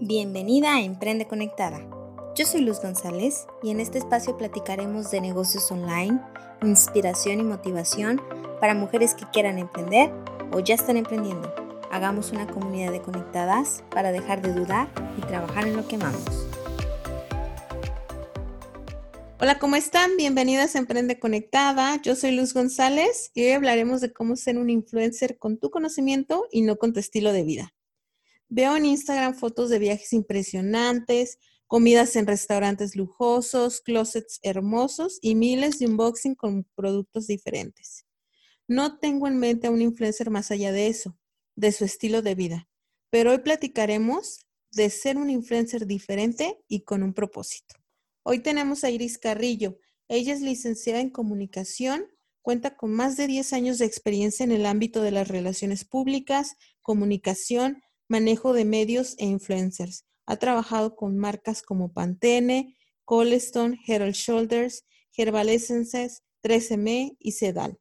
[0.00, 1.80] Bienvenida a Emprende Conectada.
[2.36, 6.20] Yo soy Luz González y en este espacio platicaremos de negocios online,
[6.62, 8.22] inspiración y motivación
[8.60, 10.12] para mujeres que quieran emprender
[10.52, 11.52] o ya están emprendiendo.
[11.90, 14.88] Hagamos una comunidad de conectadas para dejar de dudar
[15.18, 16.46] y trabajar en lo que amamos.
[19.40, 20.16] Hola, ¿cómo están?
[20.16, 22.00] Bienvenidas a Emprende Conectada.
[22.02, 26.46] Yo soy Luz González y hoy hablaremos de cómo ser un influencer con tu conocimiento
[26.52, 27.74] y no con tu estilo de vida.
[28.50, 35.78] Veo en Instagram fotos de viajes impresionantes, comidas en restaurantes lujosos, closets hermosos y miles
[35.78, 38.06] de unboxing con productos diferentes.
[38.66, 41.18] No tengo en mente a un influencer más allá de eso,
[41.56, 42.68] de su estilo de vida,
[43.10, 47.74] pero hoy platicaremos de ser un influencer diferente y con un propósito.
[48.22, 49.78] Hoy tenemos a Iris Carrillo.
[50.08, 52.06] Ella es licenciada en comunicación,
[52.40, 56.56] cuenta con más de 10 años de experiencia en el ámbito de las relaciones públicas,
[56.80, 60.04] comunicación, manejo de medios e influencers.
[60.26, 64.84] Ha trabajado con marcas como Pantene, Coleston, Herald Shoulders,
[65.16, 67.78] Herbal Essences, 3M y Sedal.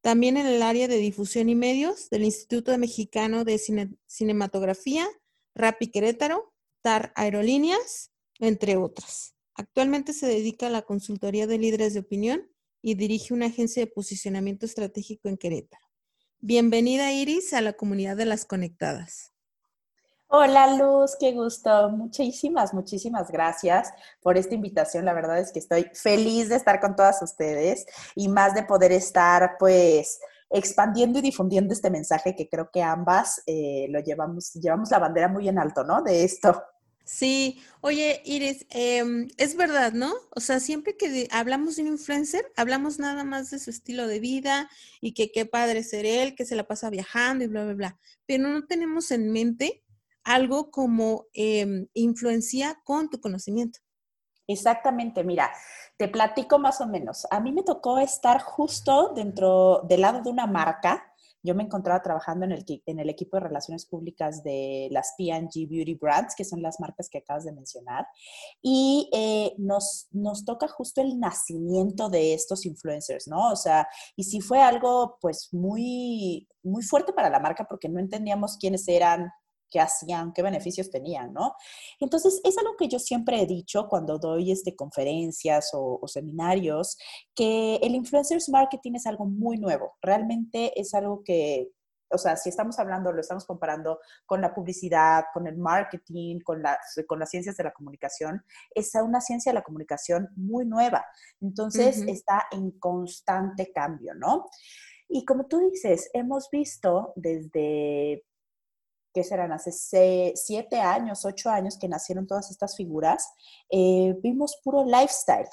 [0.00, 3.60] También en el área de difusión y medios del Instituto Mexicano de
[4.06, 5.08] Cinematografía,
[5.54, 6.52] Rappi Querétaro,
[6.82, 9.34] TAR Aerolíneas, entre otras.
[9.54, 13.92] Actualmente se dedica a la consultoría de líderes de opinión y dirige una agencia de
[13.92, 15.86] posicionamiento estratégico en Querétaro.
[16.40, 19.31] Bienvenida Iris a la comunidad de las conectadas.
[20.34, 21.90] Hola Luz, qué gusto.
[21.90, 25.04] Muchísimas, muchísimas gracias por esta invitación.
[25.04, 28.92] La verdad es que estoy feliz de estar con todas ustedes y más de poder
[28.92, 34.90] estar pues expandiendo y difundiendo este mensaje que creo que ambas eh, lo llevamos, llevamos
[34.90, 36.00] la bandera muy en alto, ¿no?
[36.00, 36.62] De esto.
[37.04, 40.14] Sí, oye Iris, em, es verdad, ¿no?
[40.34, 44.18] O sea, siempre que hablamos de un influencer, hablamos nada más de su estilo de
[44.18, 44.70] vida
[45.02, 47.98] y que qué padre ser él, que se la pasa viajando y bla, bla, bla,
[48.24, 49.82] pero no tenemos en mente
[50.24, 53.80] algo como eh, influencia con tu conocimiento.
[54.46, 55.52] Exactamente, mira,
[55.96, 57.26] te platico más o menos.
[57.30, 61.08] A mí me tocó estar justo dentro del lado de una marca.
[61.44, 65.68] Yo me encontraba trabajando en el, en el equipo de relaciones públicas de las P&G
[65.68, 68.06] Beauty Brands, que son las marcas que acabas de mencionar,
[68.60, 73.50] y eh, nos, nos toca justo el nacimiento de estos influencers, ¿no?
[73.50, 77.98] O sea, y sí fue algo pues muy, muy fuerte para la marca porque no
[77.98, 79.32] entendíamos quiénes eran,
[79.72, 81.54] qué hacían, qué beneficios tenían, ¿no?
[81.98, 86.98] Entonces, es algo que yo siempre he dicho cuando doy este, conferencias o, seminarios,
[87.34, 89.94] que el influencers marketing es algo muy nuevo.
[90.02, 91.70] Realmente es algo que
[92.14, 96.60] o sea, si estamos hablando, lo estamos comparando con la publicidad, con el marketing, con
[96.60, 98.44] las, con las ciencias de la comunicación,
[98.74, 101.06] es una ciencia de la comunicación muy nueva.
[101.40, 104.50] Entonces, está en constante cambio, ¿no?
[105.08, 108.26] Y como tú dices, hemos visto desde
[109.12, 113.28] que serán hace siete años, ocho años que nacieron todas estas figuras,
[113.70, 115.48] eh, vimos puro lifestyle.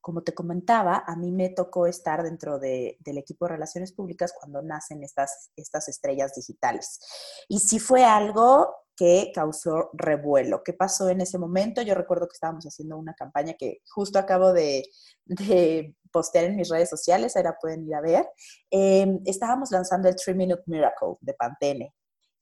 [0.00, 4.62] Como te comentaba, a mí me tocó estar dentro del equipo de relaciones públicas cuando
[4.62, 6.98] nacen estas, estas estrellas digitales.
[7.48, 10.62] Y sí fue algo que causó revuelo.
[10.64, 11.82] ¿Qué pasó en ese momento?
[11.82, 14.84] Yo recuerdo que estábamos haciendo una campaña que justo acabo de,
[16.12, 18.26] postear en mis redes sociales, ahora pueden ir a ver.
[18.70, 21.94] Eh, estábamos lanzando el 3 Minute Miracle de Pantene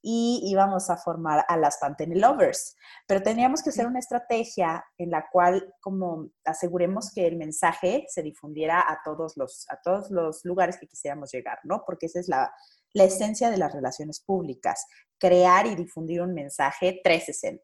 [0.03, 2.76] y íbamos a formar a las Pantene Lovers.
[3.06, 8.22] Pero teníamos que hacer una estrategia en la cual como aseguremos que el mensaje se
[8.22, 11.82] difundiera a todos los, a todos los lugares que quisiéramos llegar, ¿no?
[11.84, 12.53] Porque esa es la,
[12.94, 14.86] la esencia de las relaciones públicas,
[15.19, 17.62] crear y difundir un mensaje 360.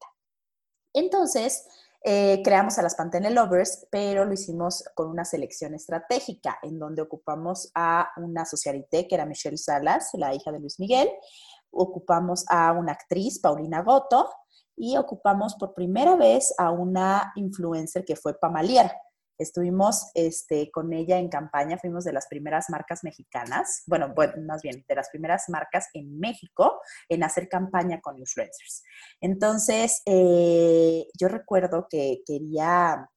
[0.92, 1.66] Entonces,
[2.06, 7.00] eh, creamos a las Pantene Lovers, pero lo hicimos con una selección estratégica, en donde
[7.00, 11.08] ocupamos a una socialité, que era Michelle Salas, la hija de Luis Miguel,
[11.74, 14.28] ocupamos a una actriz, Paulina Goto,
[14.76, 18.90] y ocupamos por primera vez a una influencer que fue Pamalier.
[19.36, 24.14] Estuvimos este, con ella en campaña, fuimos de las primeras marcas mexicanas, bueno,
[24.46, 28.84] más bien de las primeras marcas en México en hacer campaña con influencers.
[29.20, 33.10] Entonces, eh, yo recuerdo que quería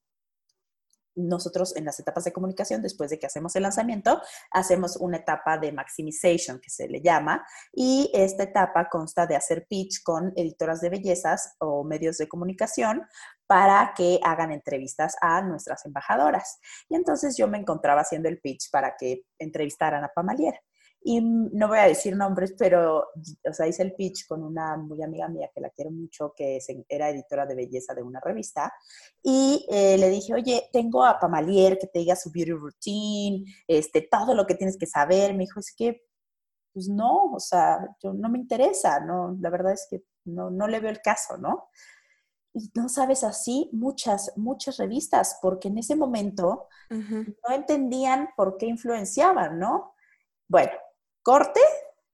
[1.18, 4.22] nosotros en las etapas de comunicación, después de que hacemos el lanzamiento,
[4.52, 9.66] hacemos una etapa de maximization, que se le llama, y esta etapa consta de hacer
[9.68, 13.02] pitch con editoras de bellezas o medios de comunicación
[13.48, 16.60] para que hagan entrevistas a nuestras embajadoras.
[16.90, 20.62] Y entonces yo me encontraba haciendo el pitch para que entrevistaran a Pamalier.
[21.10, 25.02] Y no voy a decir nombres, pero, o sea, hice el pitch con una muy
[25.02, 26.60] amiga mía que la quiero mucho, que
[26.90, 28.74] era editora de belleza de una revista.
[29.24, 34.02] Y eh, le dije, oye, tengo a Pamalier que te diga su beauty routine, este,
[34.02, 35.32] todo lo que tienes que saber.
[35.32, 36.04] Me dijo, es que,
[36.74, 39.38] pues no, o sea, yo, no me interesa, ¿no?
[39.40, 41.70] La verdad es que no, no le veo el caso, ¿no?
[42.54, 48.66] Y no sabes así muchas, muchas revistas, porque en ese momento no entendían por qué
[48.66, 49.94] influenciaban, ¿no?
[50.50, 50.72] Bueno,
[51.28, 51.60] corte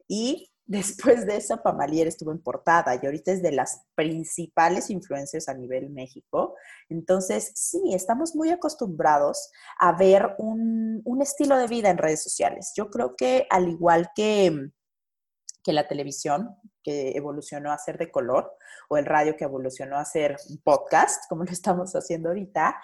[0.08, 5.50] y Después de eso, Pamalier estuvo en portada y ahorita es de las principales influencers
[5.50, 6.56] a nivel México.
[6.88, 12.72] Entonces, sí, estamos muy acostumbrados a ver un, un estilo de vida en redes sociales.
[12.78, 14.70] Yo creo que al igual que,
[15.64, 18.54] que la televisión, que evolucionó a ser de color,
[18.88, 22.78] o el radio que evolucionó a ser un podcast, como lo estamos haciendo ahorita,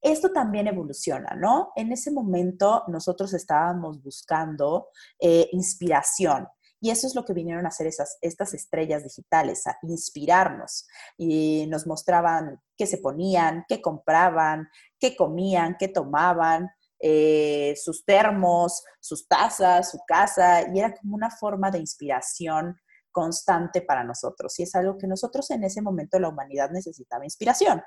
[0.00, 1.72] esto también evoluciona, ¿no?
[1.76, 4.88] En ese momento nosotros estábamos buscando
[5.20, 6.48] eh, inspiración,
[6.80, 10.86] y eso es lo que vinieron a hacer esas, estas estrellas digitales, a inspirarnos.
[11.16, 14.68] Y nos mostraban qué se ponían, qué compraban,
[14.98, 21.30] qué comían, qué tomaban, eh, sus termos, sus tazas, su casa, y era como una
[21.30, 22.76] forma de inspiración
[23.10, 24.58] constante para nosotros.
[24.60, 27.82] Y es algo que nosotros en ese momento la humanidad necesitaba inspiración.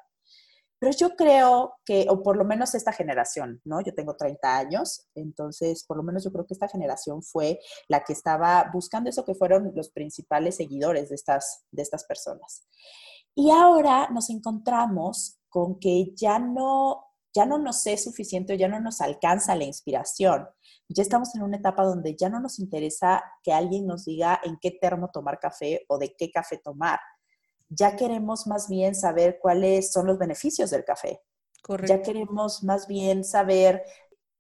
[0.82, 3.82] Pero yo creo que, o por lo menos esta generación, ¿no?
[3.82, 8.04] Yo tengo 30 años, entonces por lo menos yo creo que esta generación fue la
[8.04, 12.64] que estaba buscando eso que fueron los principales seguidores de estas, de estas personas.
[13.36, 18.80] Y ahora nos encontramos con que ya no, ya no nos es suficiente ya no
[18.80, 20.48] nos alcanza la inspiración.
[20.90, 24.58] Ya estamos en una etapa donde ya no nos interesa que alguien nos diga en
[24.60, 27.00] qué termo tomar café o de qué café tomar
[27.74, 31.22] ya queremos más bien saber cuáles son los beneficios del café.
[31.64, 31.94] Correcto.
[31.94, 33.84] Ya queremos más bien saber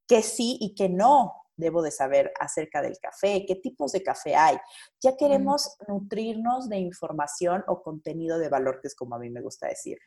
[0.05, 4.35] qué sí y qué no debo de saber acerca del café, qué tipos de café
[4.35, 4.57] hay.
[5.01, 9.41] Ya queremos nutrirnos de información o contenido de valor, que es como a mí me
[9.41, 10.03] gusta decirlo.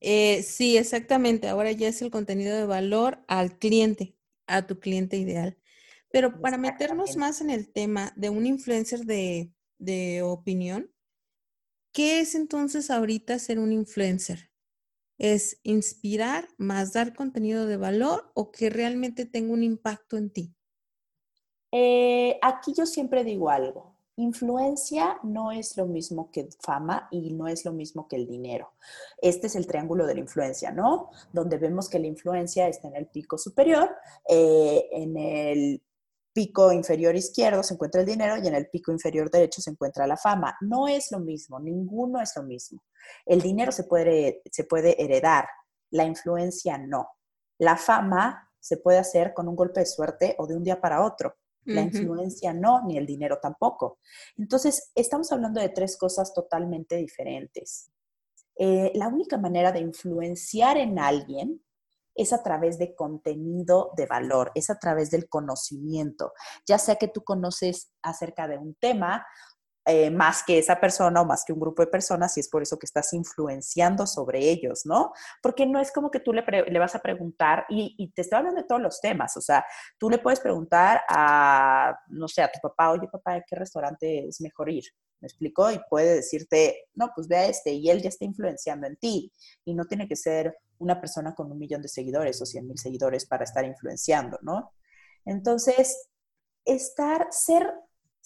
[0.00, 1.48] Eh, sí, exactamente.
[1.48, 4.16] Ahora ya es el contenido de valor al cliente,
[4.46, 5.58] a tu cliente ideal.
[6.12, 10.92] Pero para meternos más en el tema de un influencer de, de opinión,
[11.96, 14.50] ¿Qué es entonces ahorita ser un influencer?
[15.16, 20.54] ¿Es inspirar más dar contenido de valor o que realmente tenga un impacto en ti?
[21.72, 23.96] Eh, aquí yo siempre digo algo.
[24.16, 28.74] Influencia no es lo mismo que fama y no es lo mismo que el dinero.
[29.16, 31.08] Este es el triángulo de la influencia, ¿no?
[31.32, 33.96] Donde vemos que la influencia está en el pico superior,
[34.28, 35.82] eh, en el
[36.36, 40.06] pico inferior izquierdo se encuentra el dinero y en el pico inferior derecho se encuentra
[40.06, 40.54] la fama.
[40.60, 42.82] No es lo mismo, ninguno es lo mismo.
[43.24, 45.46] El dinero se puede, se puede heredar,
[45.92, 47.08] la influencia no.
[47.56, 51.02] La fama se puede hacer con un golpe de suerte o de un día para
[51.02, 51.36] otro.
[51.64, 53.98] La influencia no, ni el dinero tampoco.
[54.36, 57.90] Entonces, estamos hablando de tres cosas totalmente diferentes.
[58.56, 61.62] Eh, la única manera de influenciar en alguien
[62.16, 66.32] es a través de contenido de valor, es a través del conocimiento,
[66.66, 69.26] ya sea que tú conoces acerca de un tema
[69.88, 72.60] eh, más que esa persona o más que un grupo de personas y es por
[72.60, 75.12] eso que estás influenciando sobre ellos, ¿no?
[75.40, 76.42] Porque no es como que tú le,
[76.76, 79.64] vas a preguntar y, te estoy hablando de todos los temas, o sea,
[79.96, 84.26] tú le puedes preguntar a, no sé, a tu papá, oye papá, ¿a qué restaurante
[84.26, 84.86] es mejor ir?
[85.20, 85.70] ¿Me explico?
[85.70, 89.32] Y puede decirte, no, pues ve a este y él ya está influenciando en ti
[89.64, 92.78] y no tiene que ser una persona con un millón de seguidores o cien mil
[92.78, 94.72] seguidores para estar influenciando, ¿no?
[95.24, 96.08] Entonces,
[96.64, 97.72] estar, ser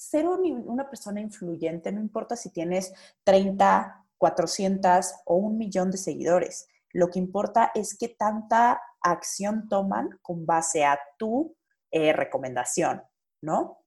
[0.01, 2.91] ser una persona influyente, no importa si tienes
[3.25, 6.69] 30, 400 o un millón de seguidores.
[6.95, 11.55] Lo que importa es qué tanta acción toman con base a tu
[11.91, 13.03] eh, recomendación,
[13.43, 13.85] ¿no?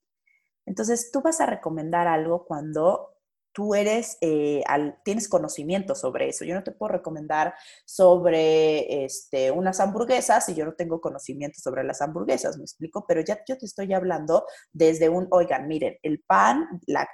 [0.67, 3.12] Entonces, tú vas a recomendar algo cuando
[3.53, 4.63] tú eres, eh,
[5.05, 6.43] tienes conocimiento sobre eso.
[6.43, 7.53] Yo no te puedo recomendar
[7.85, 13.21] sobre este, unas hamburguesas si yo no tengo conocimiento sobre las hamburguesas, me explico, pero
[13.21, 16.67] ya yo te estoy hablando desde un, oigan, miren, el pan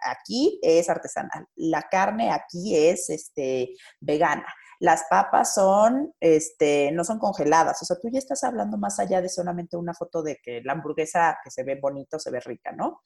[0.03, 4.45] aquí es artesanal, la carne aquí es este, vegana.
[4.81, 7.81] Las papas son, este, no son congeladas.
[7.81, 10.71] O sea, tú ya estás hablando más allá de solamente una foto de que la
[10.71, 13.01] hamburguesa que se ve bonito, se ve rica, ¿no?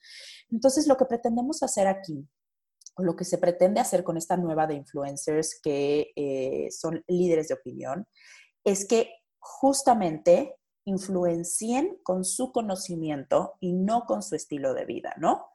[0.52, 2.28] Entonces, lo que pretendemos hacer aquí
[2.98, 7.54] lo que se pretende hacer con esta nueva de influencers que eh, son líderes de
[7.54, 8.06] opinión
[8.64, 15.46] es que justamente influencien con su conocimiento y no con su estilo de vida, ¿no?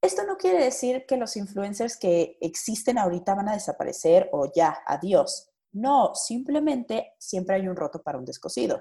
[0.00, 4.78] Esto no quiere decir que los influencers que existen ahorita van a desaparecer o ya,
[4.86, 5.50] adiós.
[5.72, 8.80] No, simplemente siempre hay un roto para un descosido.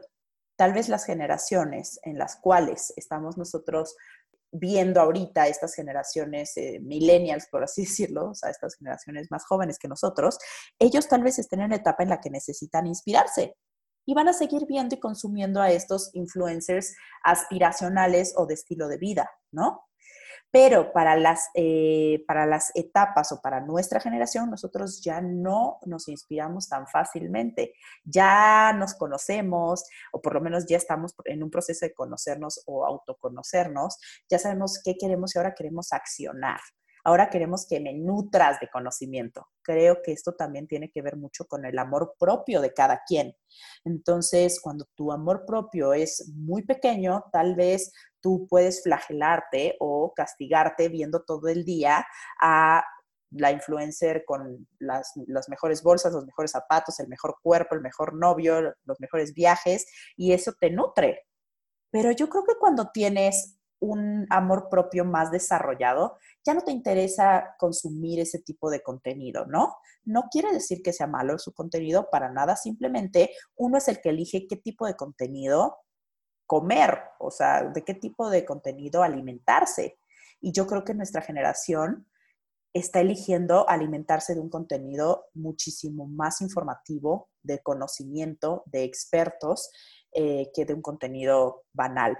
[0.55, 3.95] Tal vez las generaciones en las cuales estamos nosotros
[4.51, 9.77] viendo ahorita estas generaciones eh, millennials, por así decirlo, o sea, estas generaciones más jóvenes
[9.79, 10.37] que nosotros,
[10.79, 13.55] ellos tal vez estén en la etapa en la que necesitan inspirarse
[14.05, 18.97] y van a seguir viendo y consumiendo a estos influencers aspiracionales o de estilo de
[18.97, 19.86] vida, ¿no?
[20.51, 26.07] Pero para las, eh, para las etapas o para nuestra generación, nosotros ya no nos
[26.07, 27.73] inspiramos tan fácilmente.
[28.05, 32.85] Ya nos conocemos, o por lo menos ya estamos en un proceso de conocernos o
[32.85, 33.97] autoconocernos.
[34.29, 36.59] Ya sabemos qué queremos y ahora queremos accionar.
[37.07, 39.47] Ahora queremos que me nutras de conocimiento.
[39.61, 43.33] Creo que esto también tiene que ver mucho con el amor propio de cada quien.
[43.85, 47.93] Entonces, cuando tu amor propio es muy pequeño, tal vez
[48.27, 52.05] tú puedes flagelarte o castigarte viendo todo el día
[52.41, 52.83] a
[53.31, 58.13] la influencer con las, las, mejores bolsas, los mejores zapatos, el mejor cuerpo, el mejor
[58.13, 61.25] novio, los mejores viajes, y eso te nutre.
[61.89, 67.55] Pero yo creo que cuando tienes un amor propio más desarrollado, ya no te interesa
[67.57, 69.77] consumir ese tipo de contenido, ¿no?
[70.03, 74.09] No quiere decir que sea malo su contenido, para nada, simplemente uno es el que
[74.09, 75.77] elige qué tipo de contenido
[76.47, 79.99] comer, o sea, de qué tipo de contenido alimentarse.
[80.41, 82.07] Y yo creo que nuestra generación
[82.73, 89.69] está eligiendo alimentarse de un contenido muchísimo más informativo, de conocimiento, de expertos,
[90.11, 92.17] eh, que de un contenido banal.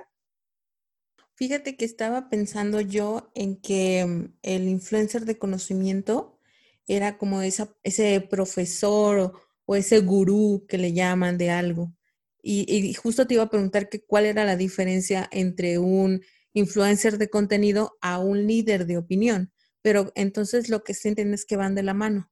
[1.36, 6.40] Fíjate que estaba pensando yo en que mm, el influencer de conocimiento
[6.88, 9.34] era como esa, ese profesor
[9.66, 11.94] o, ese gurú que le llaman de algo.
[12.42, 16.22] Y, justo te iba a preguntar que cuál era la diferencia entre un
[16.54, 19.52] influencer de contenido a un líder de opinión.
[19.82, 22.32] Pero entonces lo que sienten es que van de la mano.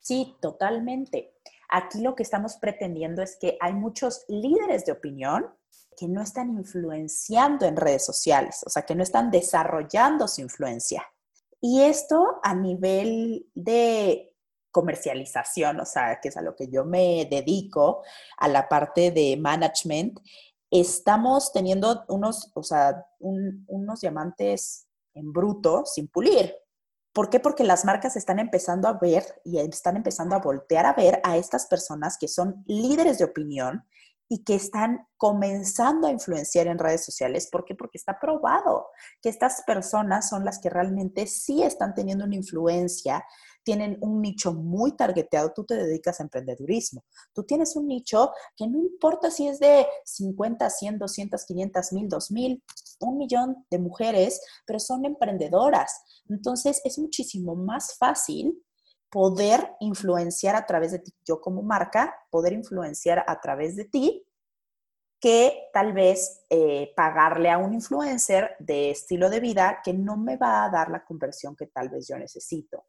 [0.00, 1.34] Sí, totalmente.
[1.68, 5.46] Aquí lo que estamos pretendiendo es que hay muchos líderes de opinión
[5.96, 11.04] que no están influenciando en redes sociales, o sea, que no están desarrollando su influencia.
[11.60, 14.32] Y esto a nivel de
[14.70, 18.02] comercialización, o sea, que es a lo que yo me dedico,
[18.36, 20.20] a la parte de management,
[20.70, 26.54] estamos teniendo unos, o sea, unos diamantes en bruto sin pulir.
[27.12, 27.40] ¿Por qué?
[27.40, 31.36] Porque las marcas están empezando a ver y están empezando a voltear a ver a
[31.36, 33.84] estas personas que son líderes de opinión
[34.28, 37.48] y que están comenzando a influenciar en redes sociales.
[37.50, 37.74] ¿Por qué?
[37.74, 38.88] Porque está probado
[39.22, 43.24] que estas personas son las que realmente sí están teniendo una influencia,
[43.68, 45.52] tienen un nicho muy targeteado.
[45.54, 47.04] Tú te dedicas a emprendedurismo.
[47.34, 52.08] Tú tienes un nicho que no importa si es de 50, 100, 200, 500, 1000,
[52.08, 52.62] 2000,
[53.00, 56.00] un millón de mujeres, pero son emprendedoras.
[56.30, 58.58] Entonces es muchísimo más fácil
[59.10, 64.24] poder influenciar a través de ti, yo como marca, poder influenciar a través de ti,
[65.20, 70.38] que tal vez eh, pagarle a un influencer de estilo de vida que no me
[70.38, 72.86] va a dar la conversión que tal vez yo necesito.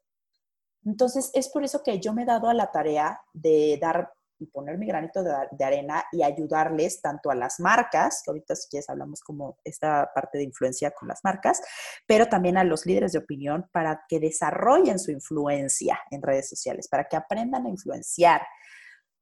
[0.84, 4.46] Entonces, es por eso que yo me he dado a la tarea de dar y
[4.46, 8.88] poner mi granito de, arena y ayudarles tanto a las marcas, que ahorita si quieres
[8.88, 11.60] hablamos como esta parte de influencia con las marcas,
[12.06, 16.88] pero también a los líderes de opinión para que desarrollen su influencia en redes sociales,
[16.88, 18.42] para que aprendan a influenciar,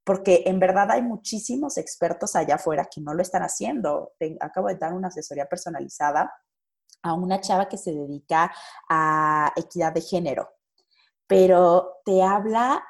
[0.05, 4.12] porque en verdad hay muchísimos expertos allá afuera que no lo están haciendo.
[4.41, 6.33] acabo de dar una asesoría personalizada
[7.03, 8.53] a una chava que se dedica
[8.88, 10.49] a equidad de género,
[11.29, 12.83] pero te habla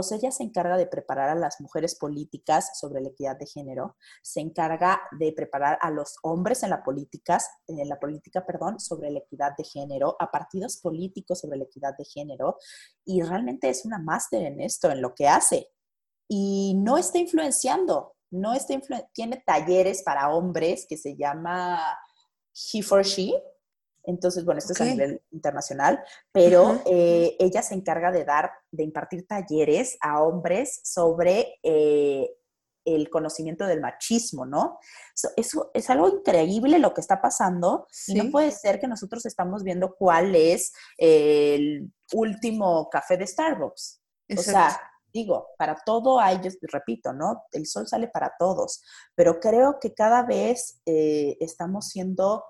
[0.00, 3.46] o sea, ella se encarga de preparar a las mujeres políticas sobre la equidad de
[3.46, 8.80] género, se encarga de preparar a los hombres en la política, en la política, perdón,
[8.80, 12.56] sobre la equidad de género, a partidos políticos sobre la equidad de género,
[13.04, 15.68] y realmente es una máster en esto, en lo que hace.
[16.28, 18.80] Y no está influenciando, no está
[19.12, 21.78] tiene talleres para hombres que se llama
[22.72, 23.34] He for She,
[24.04, 26.02] entonces, bueno, esto es a nivel internacional,
[26.32, 32.30] pero eh, ella se encarga de dar, de impartir talleres a hombres sobre eh,
[32.84, 34.78] el conocimiento del machismo, ¿no?
[35.36, 39.62] eso es algo increíble lo que está pasando y no puede ser que nosotros estamos
[39.62, 44.00] viendo cuál es el último café de Starbucks.
[44.36, 44.80] O sea,
[45.12, 47.44] digo, para todo hay, yo repito, ¿no?
[47.52, 48.82] El sol sale para todos,
[49.14, 52.44] pero creo que cada vez eh, estamos siendo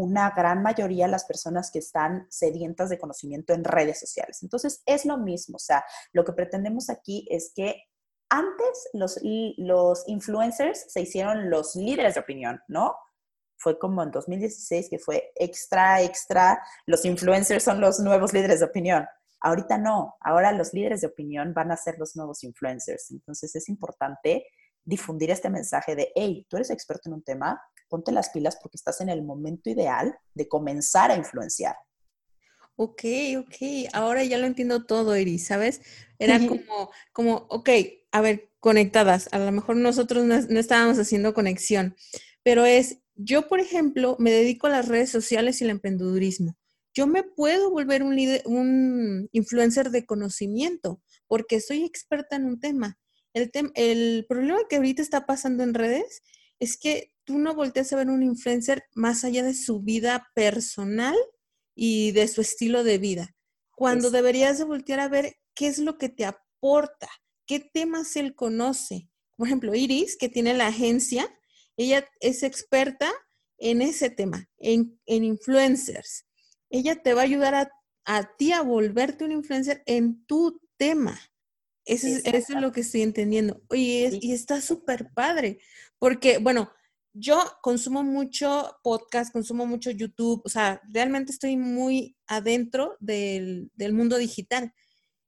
[0.00, 4.42] una gran mayoría de las personas que están sedientas de conocimiento en redes sociales.
[4.42, 7.84] Entonces, es lo mismo, o sea, lo que pretendemos aquí es que
[8.30, 9.18] antes los,
[9.58, 12.94] los influencers se hicieron los líderes de opinión, ¿no?
[13.56, 18.66] Fue como en 2016 que fue extra, extra, los influencers son los nuevos líderes de
[18.66, 19.06] opinión.
[19.40, 23.10] Ahorita no, ahora los líderes de opinión van a ser los nuevos influencers.
[23.10, 24.46] Entonces es importante
[24.84, 27.60] difundir este mensaje de, hey, tú eres experto en un tema,
[27.90, 31.76] ponte las pilas porque estás en el momento ideal de comenzar a influenciar.
[32.76, 33.04] Ok,
[33.38, 35.82] ok, ahora ya lo entiendo todo, Iris, ¿sabes?
[36.18, 37.68] Era como, como, ok,
[38.10, 41.94] a ver, conectadas, a lo mejor nosotros no, estábamos haciendo conexión,
[42.42, 46.56] pero es, yo, por ejemplo, me dedico a las redes sociales y el emprendedurismo.
[46.94, 48.16] Yo me puedo volver un,
[48.46, 52.98] un influencer de conocimiento porque soy experta en un tema.
[53.34, 56.22] El, el problema que ahorita está pasando en redes
[56.58, 61.14] es que tú no volteas a ver un influencer más allá de su vida personal
[61.76, 63.36] y de su estilo de vida,
[63.70, 67.08] cuando deberías de voltear a ver qué es lo que te aporta,
[67.46, 69.08] qué temas él conoce.
[69.36, 71.32] Por ejemplo, Iris, que tiene la agencia,
[71.76, 73.08] ella es experta
[73.58, 76.26] en ese tema, en, influencers.
[76.68, 77.70] Ella te va a ayudar a,
[78.06, 81.16] a, ti a volverte un influencer en tu tema.
[81.84, 83.62] Eso es, lo que estoy entendiendo.
[83.68, 85.60] Oye, y está súper padre,
[86.00, 86.72] porque, bueno,
[87.12, 94.16] yo consumo mucho podcast, consumo mucho YouTube, o sea, realmente estoy muy adentro del, mundo
[94.16, 94.72] digital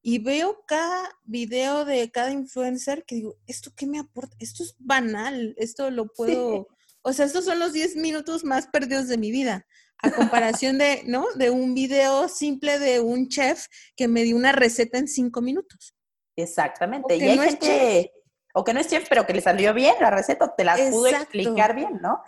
[0.00, 4.36] y veo cada video de cada influencer que digo, ¿esto qué me aporta?
[4.38, 6.68] Esto es banal, esto lo puedo,
[7.02, 9.66] o sea, estos son los 10 minutos más perdidos de mi vida,
[9.98, 11.26] a comparación de, ¿no?
[11.34, 15.94] De un video simple de un chef que me dio una receta en 5 minutos.
[16.36, 18.12] Exactamente, y hay gente
[18.52, 21.06] o que no es chef, pero que le salió bien la receta, te la pudo
[21.06, 22.22] explicar bien, ¿no?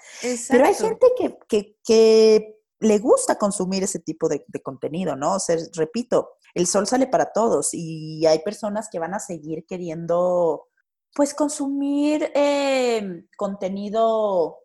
[0.49, 1.07] Pero hay gente
[1.49, 2.51] que,
[2.81, 5.37] le gusta consumir ese tipo de, contenido, ¿no?
[5.37, 9.65] O sea, repito, el sol sale para todos y hay personas que van a seguir
[9.67, 10.67] queriendo,
[11.15, 14.59] pues, consumir em, contenido,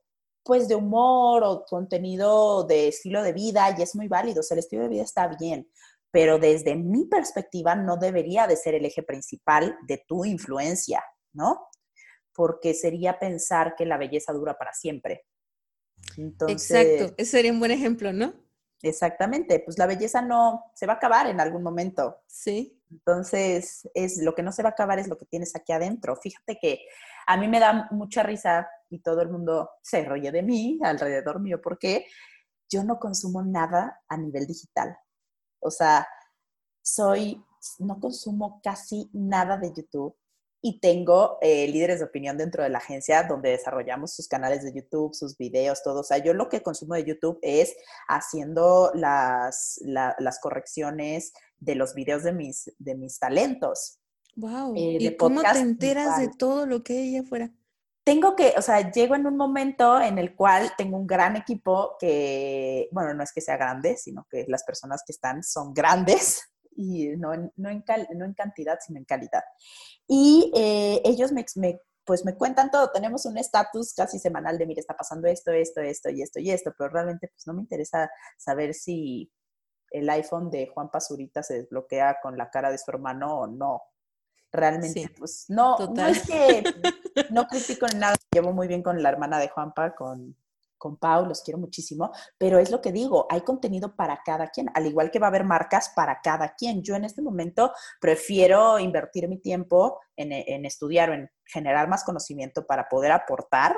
[0.44, 4.56] pues, de humor o contenido de estilo de vida y es muy válido, o sea,
[4.56, 5.70] el estilo de vida está bien,
[6.12, 11.02] pero desde mi perspectiva no debería de ser el eje principal de tu influencia.
[11.34, 11.70] ¿No?
[12.34, 15.26] Porque sería pensar que la belleza dura para siempre.
[16.48, 18.34] Exacto, ese sería un buen ejemplo, ¿no?
[18.82, 22.22] Exactamente, pues la belleza no se va a acabar en algún momento.
[22.28, 22.82] Sí.
[22.90, 26.16] Entonces, es lo que no se va a acabar es lo que tienes aquí adentro.
[26.16, 26.86] Fíjate que
[27.28, 31.40] a mí me da mucha risa y todo el mundo se ríe de mí alrededor
[31.40, 32.08] mío porque
[32.70, 34.98] yo no consumo nada a nivel digital.
[35.60, 36.08] O sea,
[36.82, 37.44] soy
[37.80, 40.16] no consumo casi nada de YouTube
[40.62, 44.74] y tengo eh, líderes de opinión dentro de la agencia donde desarrollamos sus canales de
[44.74, 46.02] YouTube, sus videos, todo.
[46.02, 47.76] O sea, yo lo que consumo de YouTube es
[48.08, 54.00] haciendo las, las correcciones de los videos de mis, de mis talentos.
[54.36, 54.74] Wow.
[54.76, 57.52] Eh, ¿Y cómo te enteras de todo lo que hay afuera?
[58.04, 61.96] Tengo que, o sea, llego en un momento en el cual tengo un gran equipo
[62.00, 66.49] que, bueno, no es que sea grande, sino que las personas que están son grandes
[66.80, 67.84] y no no en,
[68.16, 69.44] no en cantidad, sino en calidad.
[70.08, 71.46] Y eh, ellos me,
[72.06, 72.90] pues me cuentan todo.
[72.92, 76.52] Tenemos un estatus casi semanal de, mire, está pasando esto, esto, esto y esto y
[76.52, 79.30] esto, pero realmente pues no me interesa saber si
[79.92, 83.82] el iPhone de Juan Pazurita se desbloquea con la cara de su hermano o no.
[84.52, 86.64] Realmente, pues no, no es que
[87.30, 90.36] no critico en nada, llevo muy bien con la hermana de Juanpa, con
[90.80, 94.72] con Pau, los quiero muchísimo, pero es lo que digo, hay contenido para cada quien,
[94.74, 96.82] al igual que va a haber marcas para cada quien.
[96.82, 102.66] Yo en este momento prefiero invertir mi tiempo en, estudiar o en generar más conocimiento
[102.66, 103.76] para poder aportar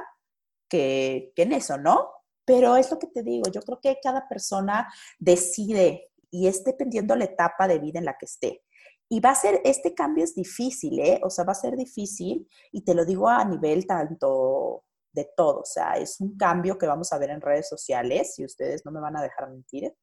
[0.69, 2.09] que, que en eso, ¿no?
[2.45, 4.87] Pero es lo que te digo, yo creo que cada persona
[5.19, 8.63] decide y es dependiendo la etapa de vida en la que esté.
[9.09, 11.19] Y va a ser, este cambio es difícil, ¿eh?
[11.23, 15.61] O sea, va a ser difícil y te lo digo a nivel tanto de todo.
[15.61, 18.91] O sea, es un cambio que vamos a ver en redes sociales, y ustedes no
[18.91, 19.93] me van a dejar mentir.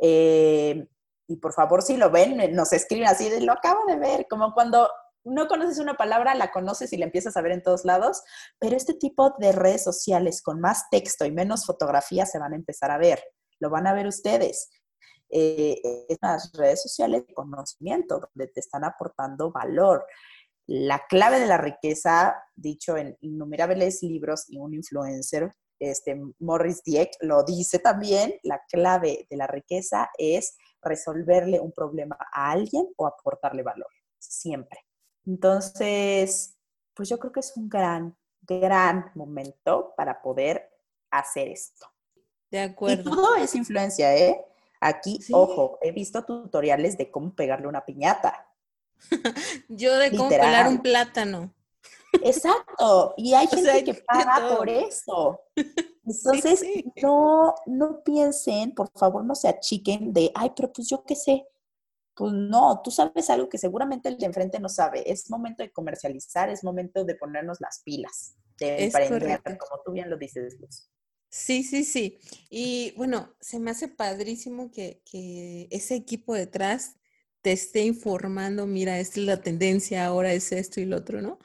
[0.00, 0.86] Eh,
[1.28, 4.88] y por favor, si lo ven, nos escriben así lo acabo de ver, como cuando
[5.24, 8.22] no conoces una palabra, la conoces y la empiezas a ver en todos lados,
[8.58, 12.56] pero este tipo de redes sociales con más texto y menos fotografías se van a
[12.56, 13.22] empezar a ver,
[13.60, 14.70] lo van a ver ustedes.
[15.30, 15.78] Eh,
[16.22, 20.06] las redes sociales de conocimiento, donde te están aportando valor.
[20.68, 27.10] La clave de la riqueza, dicho en innumerables libros y un influencer, este, Morris Dieck
[27.20, 33.06] lo dice también, la clave de la riqueza es resolverle un problema a alguien o
[33.06, 34.80] aportarle valor, siempre.
[35.24, 36.56] Entonces,
[36.92, 40.70] pues yo creo que es un gran, gran momento para poder
[41.10, 41.86] hacer esto.
[42.50, 43.10] De acuerdo.
[43.10, 44.44] Y todo es influencia, ¿eh?
[44.80, 48.47] Aquí, ojo, he visto tutoriales de cómo pegarle una piñata.
[49.68, 51.54] Yo de cómo pelar un plátano.
[52.22, 55.40] Exacto, y hay gente que paga por eso.
[56.04, 56.64] Entonces,
[57.02, 61.46] No, no piensen, por favor, no se achiquen de, ay, pero pues yo qué sé.
[62.14, 65.10] Pues no, tú sabes algo que seguramente el de enfrente no sabe.
[65.10, 70.10] Es momento de comercializar, es momento de ponernos las pilas, de emprender, como tú bien
[70.10, 70.88] lo dices, Luz.
[71.30, 72.18] Sí, sí, sí.
[72.48, 76.96] Y bueno, se me hace padrísimo que, que ese equipo detrás
[77.42, 81.38] te esté informando, mira, esta es la tendencia, ahora es esto y lo otro, ¿no?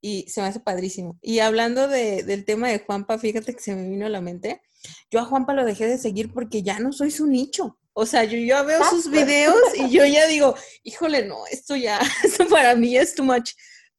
[0.00, 1.18] Y se me hace padrísimo.
[1.20, 4.62] Y hablando de, del tema de Juanpa, fíjate que se me vino a la mente.
[5.10, 7.78] Yo a Juanpa lo dejé de seguir porque ya no soy su nicho.
[7.92, 12.00] O sea, yo ya veo sus videos y yo ya digo, híjole, no, esto ya,
[12.24, 13.50] esto para mí es too much.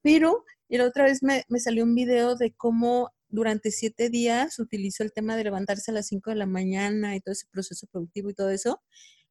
[0.02, 5.04] Pero la otra vez me, me salió un video de cómo durante siete días utilizó
[5.04, 8.30] el tema de levantarse a las cinco de la mañana y todo ese proceso productivo
[8.30, 8.82] y todo eso.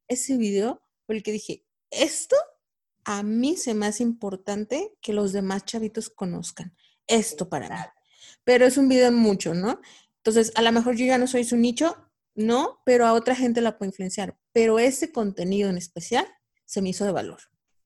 [0.09, 2.37] Ese video fue el que dije, esto
[3.05, 6.77] a mí se me hace importante que los demás chavitos conozcan.
[7.07, 7.77] Esto para mí.
[8.45, 9.81] Pero es un video mucho, ¿no?
[10.19, 11.97] Entonces, a lo mejor yo ya no soy su nicho,
[12.35, 14.37] no, pero a otra gente la puede influenciar.
[14.53, 16.27] Pero ese contenido en especial
[16.65, 17.41] se me hizo de valor.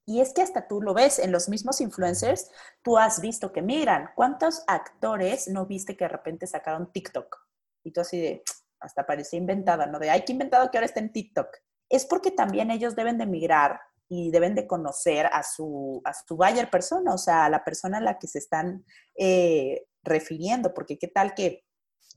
[0.07, 2.51] Y es que hasta tú lo ves en los mismos influencers,
[2.83, 7.35] tú has visto que miran, ¿cuántos actores no viste que de repente sacaron TikTok?
[7.83, 8.43] Y tú así de,
[8.81, 9.99] hasta parecía inventada, ¿no?
[9.99, 11.49] De, ay, qué inventado que ahora está en TikTok.
[11.89, 13.81] Es porque también ellos deben de migrar
[14.17, 17.99] y deben de conocer a su, a su buyer persona, o sea, a la persona
[17.99, 18.85] a la que se están
[19.19, 21.65] eh, refiriendo, porque qué tal que,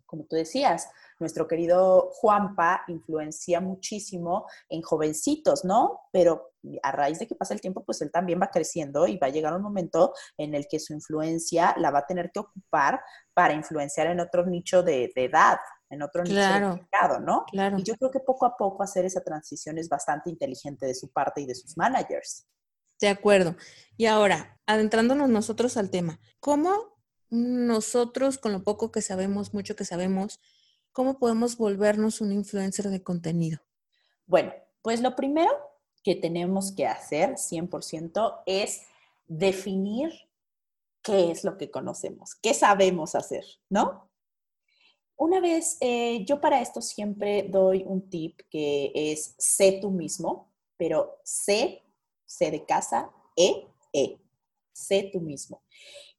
[0.06, 6.02] como tú decías, nuestro querido Juanpa influencia muchísimo en jovencitos, ¿no?
[6.12, 6.52] Pero
[6.84, 9.32] a raíz de que pasa el tiempo, pues él también va creciendo y va a
[9.32, 13.02] llegar un momento en el que su influencia la va a tener que ocupar
[13.34, 15.58] para influenciar en otro nicho de, edad,
[15.90, 17.46] en otro nicho de mercado, ¿no?
[17.52, 17.78] Claro.
[17.78, 21.10] Y yo creo que poco a poco hacer esa transición es bastante inteligente de su
[21.12, 22.46] parte y de sus managers.
[23.00, 23.56] De acuerdo.
[23.96, 26.98] Y ahora, adentrándonos nosotros al tema, ¿cómo
[27.30, 30.40] nosotros, con lo poco que sabemos, mucho que sabemos,
[30.92, 33.60] ¿cómo podemos volvernos un influencer de contenido?
[34.26, 35.52] Bueno, pues lo primero
[36.04, 38.84] que tenemos que hacer 100% es
[39.28, 40.12] definir
[41.02, 44.07] qué es lo que conocemos, qué sabemos hacer, ¿no?
[45.18, 50.54] Una vez, eh, yo para esto siempre doy un tip que es sé tú mismo,
[50.78, 51.84] pero sé,
[52.26, 54.20] sé de casa, e, e,
[54.72, 55.64] sé tú mismo,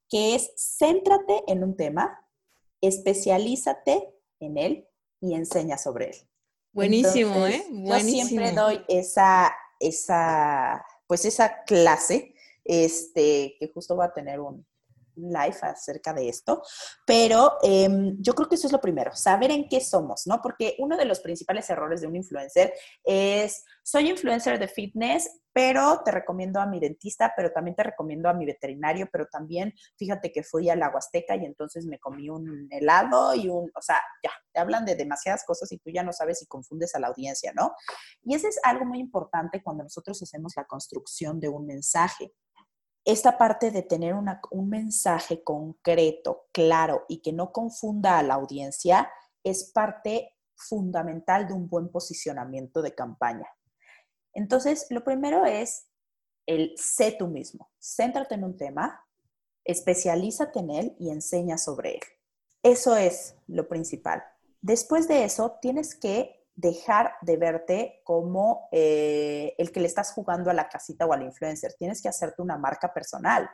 [0.08, 2.26] que es céntrate en un tema,
[2.80, 4.88] especialízate en él
[5.20, 6.16] y enseña sobre él.
[6.72, 7.64] Buenísimo, ¿eh?
[7.70, 12.34] Yo siempre doy esa, esa, pues esa clase,
[12.64, 14.66] este, que justo va a tener un,
[15.18, 16.62] live acerca de esto,
[17.06, 20.40] pero em, yo creo que eso es lo primero, saber en qué somos, ¿no?
[20.42, 22.72] Porque uno de los principales errores de un influencer
[23.04, 28.28] es, soy influencer de fitness, pero te recomiendo a mi dentista, pero también te recomiendo
[28.28, 32.30] a mi veterinario, pero también fíjate que fui a la Huasteca y entonces me comí
[32.30, 36.04] un helado y un, o sea, ya, te hablan de demasiadas cosas y tú ya
[36.04, 37.72] no sabes si confundes a la audiencia, ¿no?
[38.22, 42.32] Y eso es algo muy importante cuando nosotros hacemos la construcción de un mensaje
[43.04, 49.10] esta parte de tener un mensaje concreto, claro y que no confunda a la audiencia
[49.42, 53.48] es parte fundamental de un buen posicionamiento de campaña.
[54.34, 55.88] Entonces, lo primero es
[56.46, 57.70] el sé tú mismo.
[57.80, 59.04] Céntrate en un tema,
[59.64, 62.00] especialízate en él y enseña sobre él.
[62.62, 64.22] Eso es lo principal.
[64.60, 70.50] Después de eso, tienes que dejar de verte como eh, el que le estás jugando
[70.50, 71.74] a la casita o al influencer.
[71.78, 73.48] Tienes que hacerte una marca personal.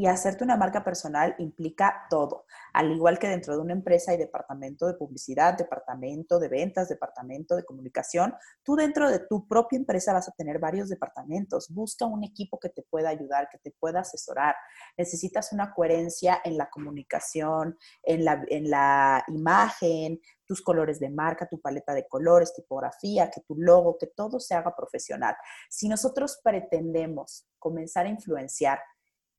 [0.00, 2.46] Y hacerte una marca personal implica todo.
[2.72, 7.54] Al igual que dentro de una empresa hay departamento de publicidad, departamento de ventas, departamento
[7.54, 11.68] de comunicación, tú dentro de tu propia empresa vas a tener varios departamentos.
[11.68, 14.54] Busca un equipo que te pueda ayudar, que te pueda asesorar.
[14.96, 21.46] Necesitas una coherencia en la comunicación, en la, en la imagen, tus colores de marca,
[21.46, 25.36] tu paleta de colores, tipografía, que tu logo, que todo se haga profesional.
[25.68, 28.80] Si nosotros pretendemos comenzar a influenciar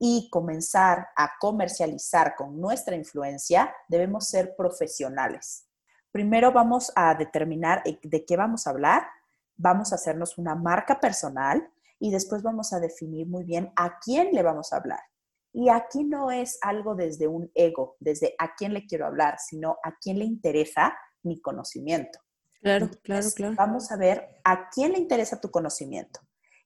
[0.04, 5.68] y comenzar a comercializar con nuestra influencia, debemos ser profesionales.
[6.10, 9.06] Primero vamos a determinar de qué vamos a hablar,
[9.54, 14.30] vamos a hacernos una marca personal y después vamos a definir muy bien a quién
[14.32, 14.98] le vamos a hablar.
[15.52, 19.76] Y aquí no es algo desde un ego, desde a quién le quiero hablar, sino
[19.84, 22.18] a quién le interesa mi conocimiento.
[22.60, 23.54] Claro, claro, claro.
[23.56, 26.18] Vamos a ver a quién le interesa tu conocimiento.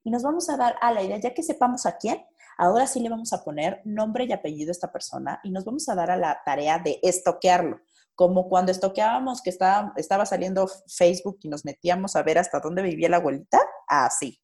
[0.03, 2.25] Y nos vamos a dar a la idea, ya que sepamos a quién,
[2.57, 5.87] ahora sí le vamos a poner nombre y apellido a esta persona y nos vamos
[5.89, 7.79] a dar a la tarea de estoquearlo.
[8.15, 12.81] Como cuando estoqueábamos que estaba, estaba saliendo Facebook y nos metíamos a ver hasta dónde
[12.81, 14.41] vivía la abuelita, así.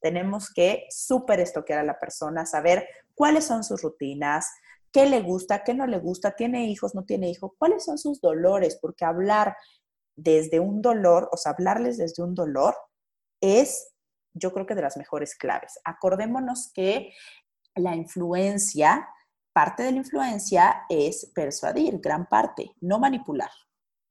[0.00, 4.46] Tenemos que súper estoquear a la persona, saber cuáles son sus rutinas,
[4.92, 8.20] qué le gusta, qué no le gusta, tiene hijos, no tiene hijos, cuáles son sus
[8.20, 9.56] dolores, porque hablar
[10.16, 12.76] desde un dolor, o sea, hablarles desde un dolor
[13.40, 13.92] es,
[14.34, 15.78] yo creo que de las mejores claves.
[15.84, 17.12] Acordémonos que
[17.74, 19.08] la influencia,
[19.52, 23.50] parte de la influencia es persuadir, gran parte, no manipular.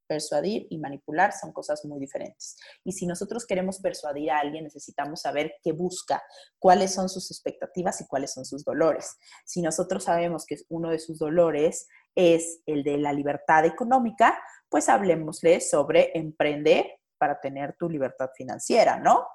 [0.08, 2.58] Persuadir y manipular son cosas muy diferentes.
[2.84, 6.24] Y si nosotros queremos persuadir a alguien, necesitamos saber qué busca,
[6.58, 9.18] cuáles son sus expectativas y cuáles son sus dolores.
[9.46, 14.90] Si nosotros sabemos que uno de sus dolores es el de la libertad económica, pues
[14.90, 16.88] hablemosle sobre emprender
[17.20, 19.28] para tener tu libertad financiera, ¿no?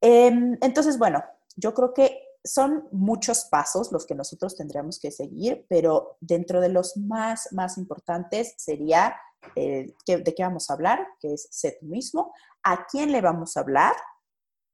[0.00, 1.22] Em, entonces, bueno,
[1.56, 6.70] yo creo que son muchos pasos los que nosotros tendríamos que seguir, pero dentro de
[6.70, 9.14] los más, más importantes sería
[9.56, 12.32] eh, de qué vamos a hablar, que es ser tú mismo,
[12.62, 13.94] a quién le vamos a hablar,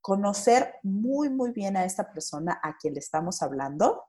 [0.00, 4.04] conocer muy, muy bien a esta persona a quien le estamos hablando,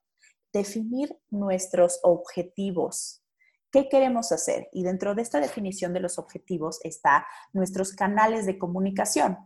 [0.53, 3.23] definir nuestros objetivos.
[3.71, 4.69] ¿Qué queremos hacer?
[4.71, 9.37] Y dentro de esta definición de los objetivos está nuestros canales de comunicación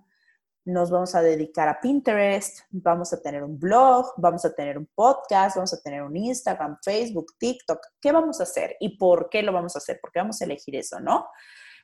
[0.66, 4.88] nos vamos a dedicar a Pinterest, vamos a tener un blog, vamos a tener un
[4.94, 7.80] podcast, vamos a tener un Instagram, Facebook, TikTok.
[8.00, 10.00] ¿Qué vamos a hacer y por qué lo vamos a hacer?
[10.02, 11.28] Porque vamos a elegir eso, ¿no?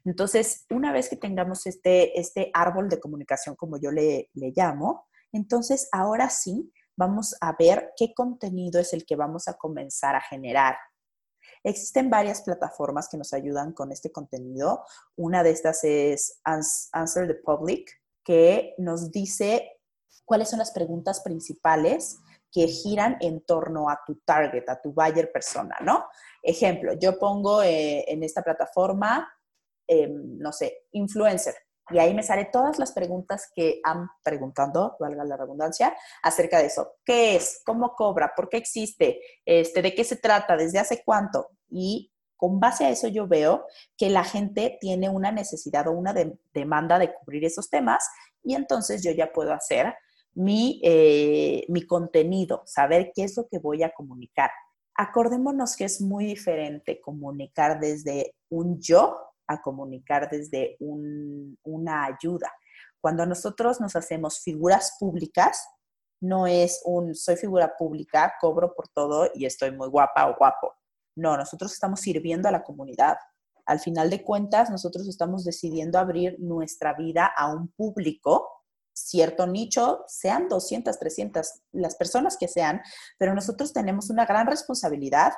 [0.05, 5.07] Entonces, una vez que tengamos este, este árbol de comunicación, como yo le, le llamo,
[5.31, 10.21] entonces ahora sí vamos a ver qué contenido es el que vamos a comenzar a
[10.21, 10.77] generar.
[11.63, 14.85] Existen varias plataformas que nos ayudan con este contenido.
[15.15, 17.89] Una de estas es Answer the Public,
[18.27, 19.79] que nos dice
[20.25, 22.17] cuáles son las preguntas principales
[22.51, 26.07] que giran en torno a tu target, a tu buyer persona, ¿no?
[26.43, 29.31] Ejemplo, yo pongo eh, en esta plataforma,
[29.87, 31.55] em, no sé, influencer,
[31.89, 36.65] y ahí me sale todas las preguntas que han preguntando, valga la redundancia, acerca de
[36.65, 36.95] eso.
[37.05, 37.61] ¿Qué es?
[37.65, 38.33] ¿Cómo cobra?
[38.35, 39.21] ¿Por qué existe?
[39.45, 40.57] Este, ¿De qué se trata?
[40.57, 41.51] ¿Desde hace cuánto?
[41.69, 43.65] Y con base a eso yo veo
[43.97, 46.15] que la gente tiene una necesidad o una
[46.53, 48.07] demanda de cubrir esos temas
[48.43, 49.93] y entonces yo ya puedo hacer
[50.33, 54.51] mi, eh, mi contenido, saber qué es lo que voy a comunicar.
[54.95, 62.51] Acordémonos que es muy diferente comunicar desde un yo a comunicar desde una ayuda.
[63.01, 65.67] Cuando nosotros nos hacemos figuras públicas,
[66.19, 70.73] no es un soy figura pública, cobro por todo y estoy muy guapa o guapo.
[71.17, 73.17] No, nosotros estamos sirviendo a la comunidad.
[73.65, 78.47] Al final de cuentas, nosotros estamos decidiendo abrir nuestra vida a un público,
[78.93, 82.81] cierto nicho, sean 200, 300, las personas que sean,
[83.17, 85.33] pero nosotros tenemos una gran responsabilidad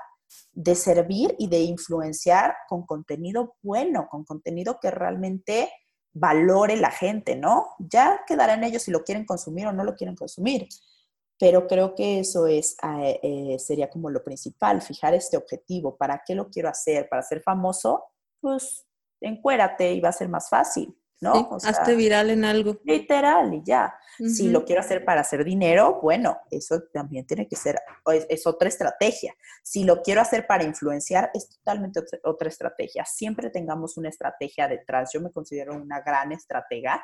[0.52, 5.72] de servir y de influenciar con contenido bueno, con contenido que realmente
[6.12, 7.68] valore la gente, ¿no?
[7.80, 10.68] Ya quedará en ellos si lo quieren consumir o no lo quieren consumir
[11.40, 16.22] pero creo que eso es, eh, eh, sería como lo principal, fijar este objetivo, ¿para
[16.26, 17.08] qué lo quiero hacer?
[17.08, 18.04] ¿Para ser famoso?
[18.42, 18.86] Pues
[19.22, 21.50] encuérate y va a ser más fácil, ¿no?
[21.64, 22.78] hazte viral en algo.
[22.84, 23.96] Literal y ya.
[24.18, 27.80] Si lo quiero hacer para hacer dinero, bueno, eso también tiene que ser,
[28.28, 29.34] es, otra estrategia.
[29.64, 33.06] Si lo quiero hacer para influenciar, es totalmente otra estrategia.
[33.06, 35.12] Siempre tengamos una estrategia detrás.
[35.14, 37.02] Yo me considero una gran estratega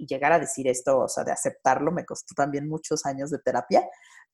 [0.00, 3.38] y llegar a decir esto, o sea, de aceptarlo, me costó también muchos años de
[3.38, 3.86] terapia,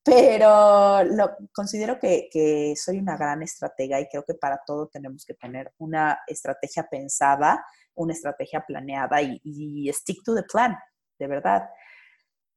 [0.03, 5.25] pero lo, considero que, que, soy una gran estratega y creo que para todo tenemos
[5.25, 10.77] que tener una estrategia pensada, una estrategia planeada y, y stick to the plan,
[11.19, 11.69] de verdad.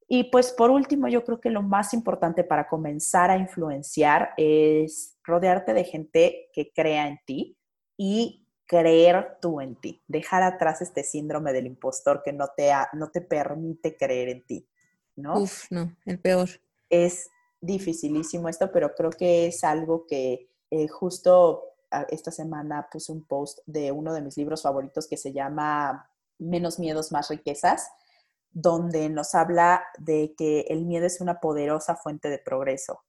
[0.07, 5.17] Y pues por último, yo creo que lo más importante para comenzar a influenciar es
[5.25, 7.57] rodearte de gente que crea en ti
[7.97, 13.11] y creer tú en ti, dejar atrás este síndrome del impostor que no te, no
[13.11, 14.69] te permite creer en ti,
[15.17, 15.41] ¿no?
[15.41, 16.49] Uf, no, el peor.
[16.89, 17.31] Es
[17.61, 23.25] dificilísimo esto, pero creo que es algo que eh, justo ah, esta semana puse un
[23.25, 27.89] post de uno de mis libros favoritos que se llama Menos miedos, más riquezas,
[28.53, 33.03] donde nos habla de que el miedo es una poderosa fuente de progreso.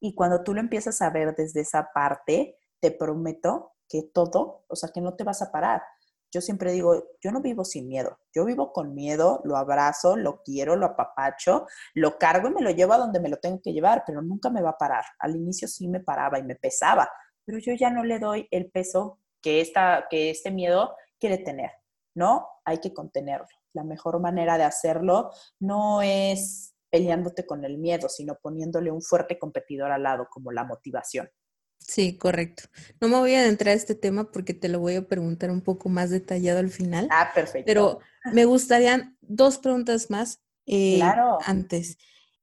[0.00, 4.76] Y cuando tú lo empiezas a ver desde esa parte, te prometo que todo, o
[4.76, 5.82] sea, que no te vas a parar.
[6.30, 10.42] Yo siempre digo, yo no vivo sin miedo, yo vivo con miedo, lo abrazo, lo
[10.42, 13.72] quiero, lo apapacho, lo cargo y me lo llevo a donde me lo tengo que
[13.72, 15.04] llevar, pero nunca me va a parar.
[15.18, 17.08] Al inicio sí me paraba y me pesaba,
[17.46, 21.70] pero yo ya no le doy el peso que, esta, que este miedo quiere tener,
[22.14, 22.46] ¿no?
[22.66, 23.48] Hay que contenerlo.
[23.72, 29.38] La mejor manera de hacerlo no es peleándote con el miedo, sino poniéndole un fuerte
[29.38, 31.30] competidor al lado, como la motivación.
[31.88, 32.64] Sí, correcto.
[33.00, 35.62] No me voy a adentrar a este tema porque te lo voy a preguntar un
[35.62, 37.08] poco más detallado al final.
[37.10, 37.64] Ah, perfecto.
[37.64, 41.00] Pero me gustarían dos preguntas más eh,
[41.46, 41.96] antes.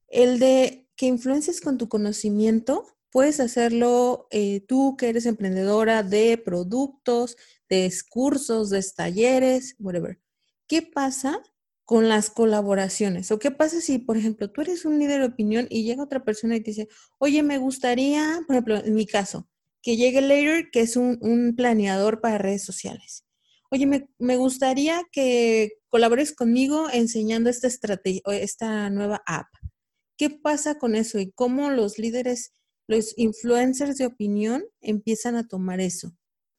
[0.07, 6.39] El de que influencies con tu conocimiento, puedes hacerlo eh, tú que eres emprendedora de
[6.39, 7.37] productos,
[7.69, 10.19] de cursos, de talleres, whatever.
[10.67, 11.39] ¿Qué pasa
[11.85, 13.31] con las colaboraciones?
[13.31, 16.23] ¿O qué pasa si, por ejemplo, tú eres un líder de opinión y llega otra
[16.23, 16.87] persona y te dice,
[17.19, 19.47] oye, me gustaría, por ejemplo, en mi caso,
[19.81, 23.25] que llegue Later, que es un, planeador para redes sociales.
[23.71, 29.47] oye, me, me gustaría que colabores conmigo enseñando esta estrategia, esta nueva app.
[30.17, 32.53] ¿Qué pasa con eso y cómo los líderes,
[32.87, 36.15] los influencers de opinión empiezan a tomar eso?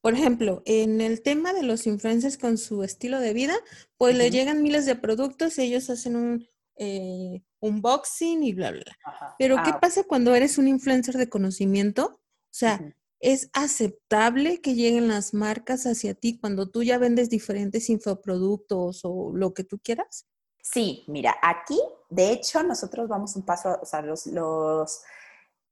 [0.06, 3.56] Por ejemplo, en el tema de los influencers con su estilo de vida,
[3.96, 8.82] pues le llegan miles de productos y ellos hacen un eh, unboxing y bla, bla,
[8.84, 9.34] bla.
[9.36, 12.20] Pero ¿qué ah, pasa cuando eres un influencer de conocimiento?
[12.20, 12.80] O sea,
[13.18, 19.32] ¿es aceptable que lleguen las marcas hacia ti cuando tú ya vendes diferentes infoproductos o
[19.34, 20.24] lo que tú quieras?
[20.62, 25.00] Sí, mira, aquí, de hecho, nosotros vamos un paso, o sea, los, los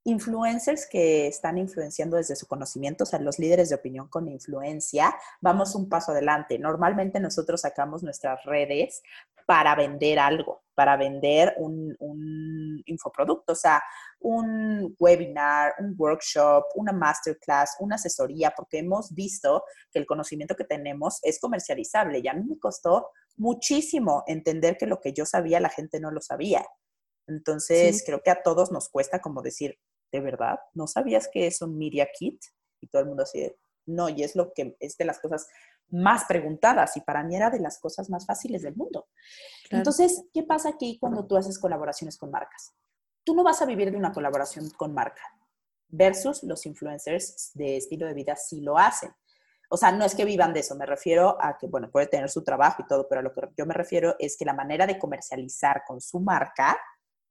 [0.04, 5.14] influencers que están influenciando desde su conocimiento, o sea, los líderes de opinión con influencia,
[5.40, 6.58] vamos un paso adelante.
[6.58, 9.02] Normalmente nosotros sacamos nuestras redes
[9.46, 13.82] para vender algo, para vender un, un infoproducto, o sea,
[14.20, 20.64] un webinar, un workshop, una masterclass, una asesoría, porque hemos visto que el conocimiento que
[20.64, 25.60] tenemos es comercializable y a mí me costó muchísimo entender que lo que yo sabía
[25.60, 26.64] la gente no lo sabía.
[27.26, 29.78] Entonces, creo que a todos nos cuesta como decir,
[30.14, 30.60] ¿de verdad?
[30.74, 32.40] ¿No sabías que es un Media Kit?
[32.80, 33.52] Y todo el mundo así
[33.86, 35.48] no, y es lo que es de las cosas
[35.90, 39.08] más preguntadas y para mí era de las cosas más fáciles del mundo.
[39.70, 42.72] Entonces, ¿qué pasa aquí cuando tú haces colaboraciones con marcas?
[43.24, 45.22] Tú no vas a vivir de una colaboración con marca
[45.88, 49.10] versus los influencers de estilo de vida sí lo hacen.
[49.68, 52.30] O sea, no es que vivan de eso, me refiero a que, bueno, puede tener
[52.30, 54.86] su trabajo y todo, pero a lo que yo me refiero es que la manera
[54.86, 56.78] de comercializar con su marca,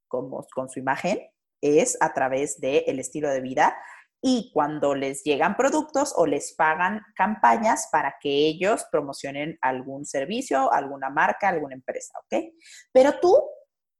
[0.06, 1.18] como, con su imagen,
[1.64, 3.76] es a través del estilo de vida
[4.26, 10.72] y cuando les llegan productos o les pagan campañas para que ellos promocionen algún servicio,
[10.72, 12.42] alguna marca, alguna empresa, ¿ok?
[12.90, 13.36] Pero tú,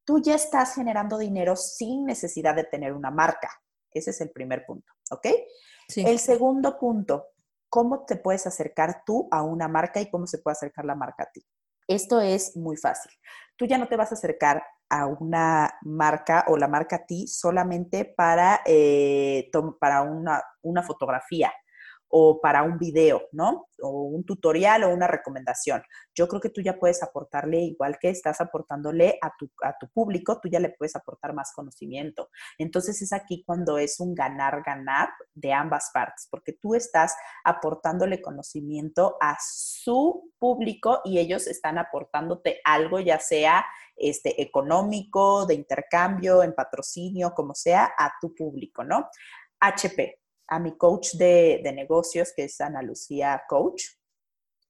[0.04, 3.50] tú ya estás generando dinero sin necesidad de tener una marca.
[3.92, 5.26] Ese es el primer punto, ¿ok?
[5.96, 7.26] El segundo punto,
[7.68, 11.24] ¿cómo te puedes acercar tú a una marca y cómo se puede acercar la marca
[11.24, 11.46] a ti?
[11.86, 13.12] Esto es muy fácil.
[13.56, 14.62] Tú ya no te vas a acercar
[14.94, 21.52] a una marca o la marca a ti solamente para, eh, para una, una fotografía
[22.16, 23.66] o para un video, ¿no?
[23.82, 25.82] O un tutorial o una recomendación.
[26.14, 29.88] Yo creo que tú ya puedes aportarle, igual que estás aportándole a tu, a tu
[29.88, 32.30] público, tú ya le puedes aportar más conocimiento.
[32.56, 39.16] Entonces es aquí cuando es un ganar-ganar de ambas partes, porque tú estás aportándole conocimiento
[39.20, 46.54] a su público y ellos están aportándote algo, ya sea este, económico, de intercambio, en
[46.54, 49.08] patrocinio, como sea, a tu público, ¿no?
[49.58, 53.84] HP, a mi coach de, negocios, que es Ana Lucía Coach,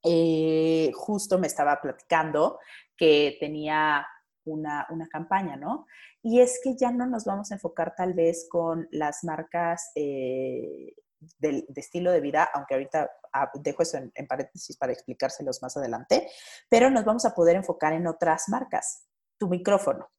[0.03, 2.59] eh, justo me estaba platicando
[2.97, 4.07] que tenía
[4.45, 5.87] una, campaña, ¿no?
[6.23, 10.95] Y es que ya no nos vamos a enfocar tal vez con las marcas eh,
[11.39, 16.29] de, estilo de vida, aunque ahorita ah, dejo eso en, paréntesis para explicárselos más adelante,
[16.69, 19.07] pero nos vamos a poder enfocar en otras marcas.
[19.39, 20.11] Tu micrófono,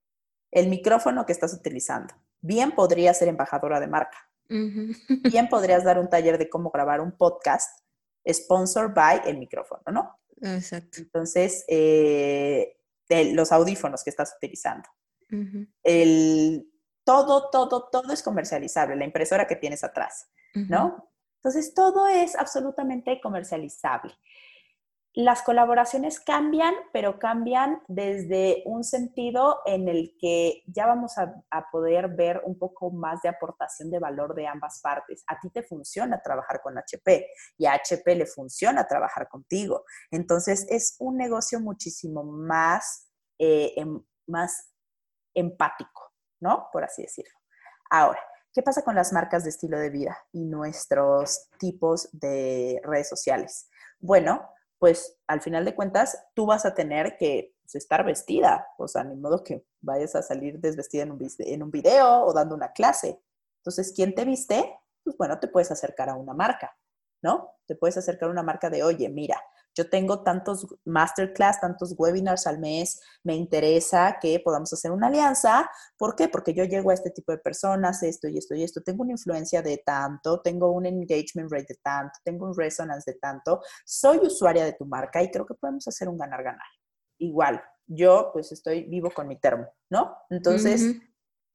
[0.52, 2.14] el micrófono que estás utilizando.
[2.42, 7.12] Bien podría ser embajadora de marca, Bien podrías dar un taller de cómo grabar un
[7.12, 7.80] podcast
[8.28, 10.20] sponsored by el micrófono, ¿no?
[10.42, 11.00] Exacto.
[11.00, 12.78] Entonces, eh,
[13.10, 14.88] los audífonos que estás utilizando.
[15.84, 16.68] el,
[17.04, 21.12] todo, todo, todo es comercializable, la impresora que tienes atrás, ¿no?
[21.38, 24.14] Entonces, todo es absolutamente comercializable
[25.16, 31.34] las colaboraciones cambian, pero cambian desde un sentido en el que ya vamos a,
[31.72, 35.24] poder ver un poco más de aportación de valor de ambas partes.
[35.28, 39.86] A ti te funciona trabajar con HP y a HP le funciona trabajar contigo.
[40.12, 44.74] Entonces es un negocio muchísimo más, eh, em, más
[45.34, 46.68] empático, ¿no?
[46.74, 47.38] Por así decirlo.
[47.90, 48.20] Ahora,
[48.54, 53.70] ¿qué pasa con las marcas de estilo de vida y nuestros tipos de redes sociales?
[54.00, 58.88] Bueno, pues al final de cuentas tú vas a tener que pues, estar vestida, o
[58.88, 62.56] sea, ni modo que vayas a salir desvestida en un, en un video o dando
[62.56, 63.22] una clase.
[63.58, 64.80] Entonces, ¿quién te viste?
[65.04, 66.78] Pues bueno, te puedes acercar a una marca,
[67.22, 67.52] ¿no?
[67.66, 69.42] Te puedes acercar a una marca de, oye, mira,
[69.76, 75.70] yo tengo tantos masterclass, tantos webinars al mes, me interesa que podamos hacer una alianza.
[75.98, 76.30] ¿Por qué?
[76.30, 79.12] Porque yo llego a este tipo de personas, esto y esto y esto, tengo una
[79.12, 84.18] influencia de tanto, tengo un engagement rate de tanto, tengo un resonance de tanto, soy
[84.20, 86.68] usuaria de tu marca y creo que podemos hacer un ganar-ganar.
[87.18, 90.18] Igual, yo pues estoy vivo con mi termo, ¿no?
[90.30, 90.96] Entonces,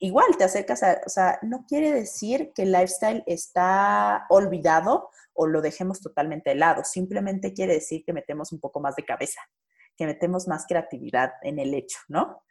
[0.01, 5.46] igual te acercas a, o sea, no quiere decir que el lifestyle está olvidado o
[5.46, 9.40] lo dejemos totalmente de lado, simplemente quiere decir que metemos un poco más de cabeza,
[9.96, 12.42] que metemos más creatividad en el hecho, ¿no?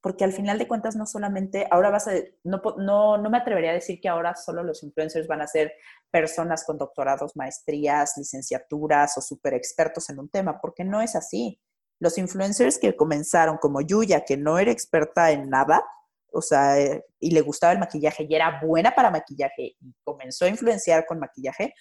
[0.00, 3.70] porque al final de cuentas no solamente, ahora vas a, no, no, no me atrevería
[3.70, 5.72] a decir que ahora solo los influencers van a ser
[6.10, 11.60] personas con doctorados, maestrías, licenciaturas o super expertos en un tema, porque no es así.
[11.98, 15.84] Los influencers que comenzaron como Yuya, que no era experta en nada,
[16.32, 20.44] o sea, eh, y le gustaba el maquillaje y era buena para maquillaje y comenzó
[20.44, 21.74] a influenciar con maquillaje,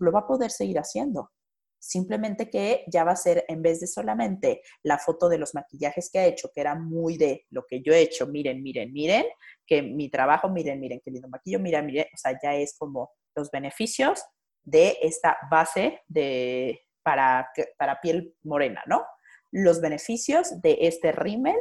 [0.00, 1.30] lo va a poder seguir haciendo.
[1.78, 6.10] Simplemente que ya va a ser, en vez de solamente la foto de los maquillajes
[6.10, 9.26] que ha hecho, que era muy de lo que yo he hecho, miren, miren, miren,
[9.66, 13.10] que mi trabajo, miren, miren, qué lindo maquillo, miren, miren, o sea, ya es como
[13.36, 14.24] los beneficios
[14.64, 19.04] de esta base de, para, para piel morena, ¿no?
[19.52, 21.56] Los beneficios de este rímel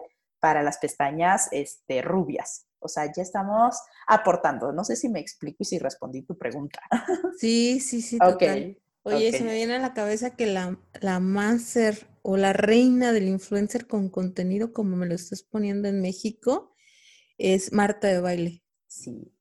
[0.45, 2.67] para las pestañas este, rubias.
[2.77, 4.71] O sea, ya estamos aportando.
[4.71, 6.81] No sé si me explico y si respondí tu pregunta.
[7.39, 8.19] Sí, sí, sí.
[8.19, 8.77] Total.
[9.01, 11.19] Oye, se me viene a la cabeza que la, la
[12.21, 16.75] o la reina del influencer con contenido, como me lo estás poniendo en México,
[17.39, 18.63] es Marta de baile.
[18.85, 19.33] Sí.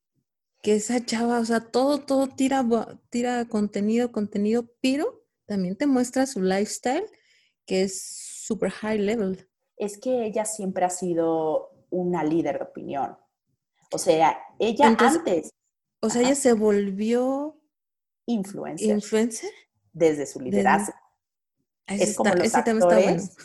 [0.63, 2.65] Que esa chava, o sea, todo, todo tira,
[3.11, 7.05] tira contenido, contenido, pero también te muestra su lifestyle,
[7.67, 8.01] que es
[8.47, 9.47] super high level.
[9.77, 13.17] Es que ella siempre ha sido una líder de opinión.
[13.91, 15.51] O sea, ella antes.
[16.01, 17.57] O sea, ella se volvió
[18.25, 18.89] influencer.
[18.89, 19.51] ¿Influencer?
[19.93, 20.93] Desde su liderazgo.
[21.87, 23.35] Es como los actores.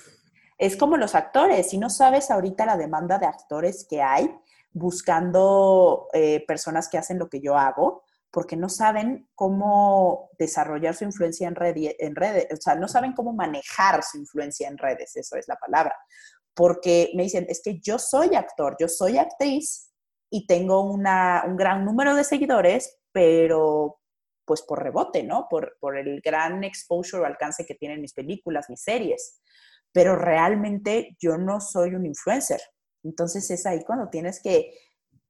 [0.59, 1.71] Es como los actores.
[1.71, 4.31] Si no sabes ahorita la demanda de actores que hay
[4.73, 11.05] buscando eh, personas que hacen lo que yo hago, porque no saben cómo desarrollar su
[11.05, 15.37] influencia en, en redes, o sea, no saben cómo manejar su influencia en redes, eso
[15.37, 15.97] es la palabra.
[16.55, 19.93] Porque me dicen, es que yo soy actor, yo soy actriz
[20.31, 23.99] y tengo una, un gran número de seguidores, pero
[24.45, 25.47] pues por rebote, ¿no?
[25.49, 29.41] Por, por el gran exposure o alcance que tienen mis películas, mis series.
[29.93, 32.61] Pero realmente yo no soy un influencer.
[33.03, 34.73] Entonces es ahí cuando tienes que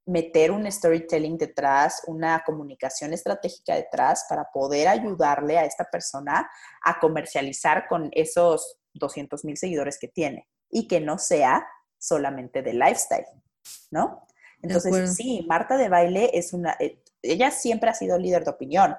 [0.07, 6.51] meter un storytelling detrás, una comunicación estratégica detrás para poder ayudarle a esta persona
[6.83, 11.67] a comercializar con esos 200 mil seguidores que tiene y que no sea
[11.99, 13.27] solamente de lifestyle,
[13.91, 14.27] ¿no?
[14.63, 18.95] Entonces, sí, Marta de baile es una, eh, ella siempre ha sido líder de opinión,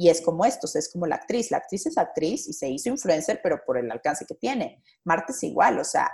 [0.00, 1.50] y es como esto, es como la actriz.
[1.50, 4.80] La actriz es actriz y se hizo influencer, pero por el alcance que tiene.
[5.02, 6.08] Marta es igual, o sea,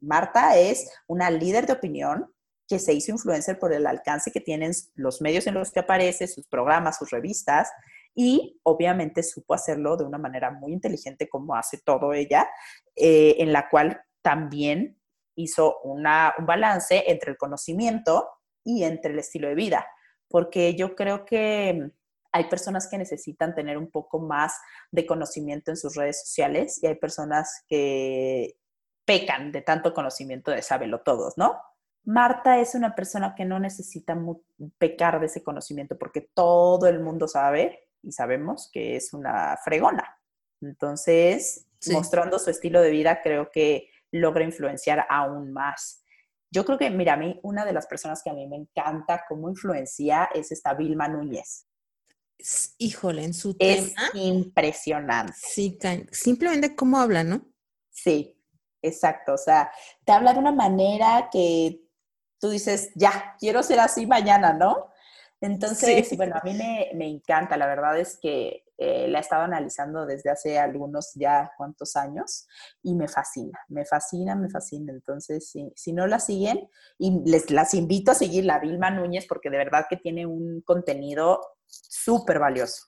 [0.00, 2.32] Marta es una líder de opinión
[2.68, 6.26] que se hizo influencer por el alcance que tienen los medios en los que aparece,
[6.26, 7.70] sus programas, sus revistas,
[8.14, 12.48] y obviamente supo hacerlo de una manera muy inteligente como hace todo ella,
[12.96, 14.98] eh, en la cual también
[15.36, 18.28] hizo una, un balance entre el conocimiento
[18.64, 19.86] y entre el estilo de vida,
[20.28, 21.92] porque yo creo que
[22.32, 24.58] hay personas que necesitan tener un poco más
[24.90, 28.56] de conocimiento en sus redes sociales y hay personas que
[29.04, 31.60] pecan de tanto conocimiento de sábelo todos, ¿no?
[32.06, 34.16] Marta es una persona que no necesita
[34.78, 40.18] pecar de ese conocimiento porque todo el mundo sabe y sabemos que es una fregona.
[40.60, 46.02] Entonces, mostrando su estilo de vida, creo que logra influenciar aún más.
[46.50, 49.24] Yo creo que, mira, a mí, una de las personas que a mí me encanta
[49.28, 51.66] cómo influencia es esta Vilma Núñez
[52.78, 55.32] híjole, en su es impresionante.
[55.36, 55.78] Sí,
[56.12, 57.46] simplemente cómo habla, ¿no?
[57.90, 58.36] Sí,
[58.82, 59.34] exacto.
[59.34, 59.70] O sea,
[60.04, 61.82] te habla de una manera que
[62.38, 64.90] tú dices, ya, quiero ser así mañana, ¿no?
[65.40, 69.42] Entonces, bueno, a mí me, me, encanta, la verdad es que eh, la he estado
[69.42, 72.46] analizando desde hace algunos ya cuantos años
[72.82, 74.92] y me fascina, me fascina, me fascina.
[74.92, 76.68] Entonces, si, si no la siguen,
[76.98, 80.62] y les las invito a seguir la Vilma Núñez porque de verdad que tiene un
[80.62, 82.86] contenido súper valioso.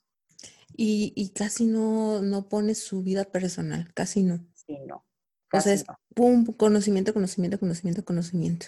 [0.74, 4.46] Y, y, casi no, no pone su vida personal, casi no.
[4.54, 5.04] Sí, no.
[5.52, 5.84] o sea, es
[6.14, 8.66] pum, conocimiento, conocimiento, conocimiento, conocimiento.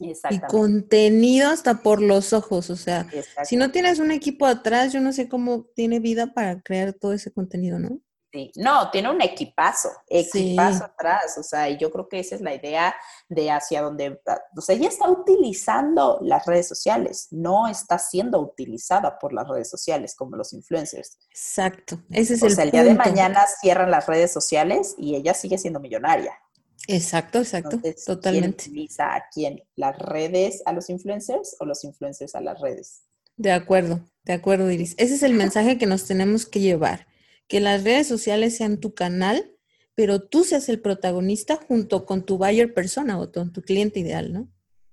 [0.00, 0.14] Y
[0.48, 3.06] contenido hasta por los ojos, o sea,
[3.44, 7.12] si no tienes un equipo atrás, yo no sé cómo tiene vida para crear todo
[7.12, 8.00] ese contenido, ¿no?
[8.30, 12.42] Sí, no, tiene un equipazo, equipazo atrás, o sea, y yo creo que esa es
[12.42, 12.94] la idea
[13.26, 14.20] de hacia donde,
[14.54, 19.70] o sea, ella está utilizando las redes sociales, no está siendo utilizada por las redes
[19.70, 21.18] sociales como los influencers.
[21.30, 25.32] Exacto, ese es el sea, el día de mañana cierran las redes sociales y ella
[25.32, 26.38] sigue siendo millonaria.
[26.86, 28.64] Exacto, exacto, totalmente.
[28.64, 29.62] ¿Quién utiliza a quién?
[29.74, 33.02] ¿Las redes a los influencers o los influencers a las redes?
[33.36, 34.94] De acuerdo, de acuerdo, Iris.
[34.98, 37.06] Ese es el mensaje que nos tenemos que llevar,
[37.46, 39.54] que las redes sociales sean tu canal,
[39.94, 44.32] pero tú seas el protagonista junto con tu buyer persona o con tu cliente ideal,
[44.32, 44.48] ¿no?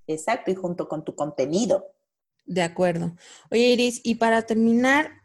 [0.07, 1.91] Exacto, y junto con tu contenido.
[2.45, 3.15] De acuerdo.
[3.51, 5.23] Oye, Iris, y para terminar,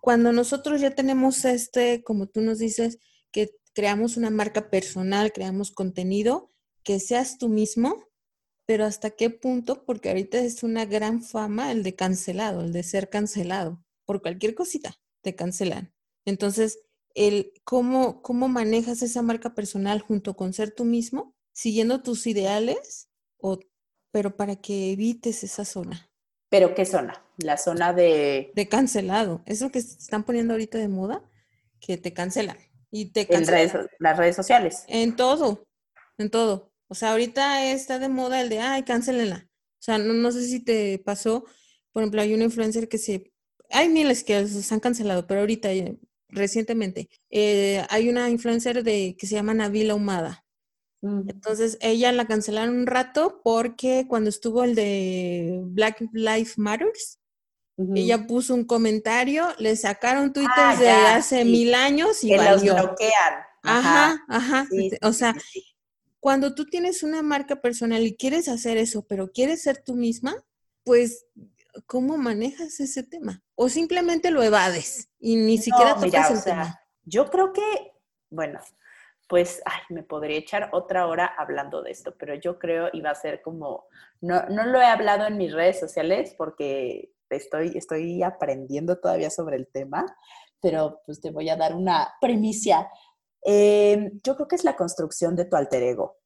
[0.00, 2.98] cuando nosotros ya tenemos este, como tú nos dices,
[3.32, 6.50] que creamos una marca personal, creamos contenido,
[6.82, 8.08] que seas tú mismo,
[8.66, 9.84] pero ¿hasta qué punto?
[9.84, 13.84] Porque ahorita es una gran fama el de cancelado, el de ser cancelado.
[14.04, 15.92] Por cualquier cosita te cancelan.
[16.24, 16.80] Entonces,
[17.14, 23.08] el cómo, cómo manejas esa marca personal junto con ser tú mismo, siguiendo tus ideales,
[23.38, 23.58] o,
[24.10, 26.10] pero para que evites esa zona.
[26.48, 27.24] ¿Pero qué zona?
[27.38, 28.52] La zona de...
[28.54, 29.42] De cancelado.
[29.46, 31.24] Eso que están poniendo ahorita de moda,
[31.80, 32.58] que te cancelan.
[32.92, 33.26] Y te.
[33.34, 33.44] En
[33.98, 34.84] las redes sociales.
[34.86, 35.66] En todo,
[36.18, 36.70] en todo.
[36.86, 39.48] O sea, ahorita está de moda el de, ay, cancelenla.
[39.48, 41.44] O sea, no, no sé si te pasó,
[41.90, 43.32] por ejemplo, hay una influencer que se,
[43.70, 49.16] hay miles que se han cancelado, pero ahorita, eh, recientemente, eh, hay una influencer de,
[49.18, 50.44] que se llama Navila Humada.
[51.02, 57.18] Entonces, ella la cancelaron un rato porque cuando estuvo el de Black Lives Matters,
[57.94, 62.62] ella puso un comentario, le sacaron Twitter ah, de hace mil años y que los
[62.62, 63.34] bloquean.
[63.62, 64.66] Ajá, ajá.
[65.02, 65.34] o sea,
[66.20, 70.44] cuando tú tienes una marca personal y quieres hacer eso, pero quieres ser tú misma,
[70.84, 71.26] pues,
[71.86, 73.42] ¿cómo manejas ese tema?
[73.54, 76.80] O simplemente lo evades y ni siquiera tocas el tema.
[77.04, 77.92] Yo creo que,
[78.30, 78.60] bueno,
[79.28, 83.14] pues, ay, me podría echar otra hora hablando de esto, pero yo creo iba a
[83.14, 83.86] ser como,
[84.20, 89.56] no, no lo he hablado en mis redes sociales porque estoy, estoy aprendiendo todavía sobre
[89.56, 90.04] el tema,
[90.60, 92.88] pero pues te voy a dar una primicia
[93.44, 96.18] eh, yo creo que es la construcción de tu alter ego.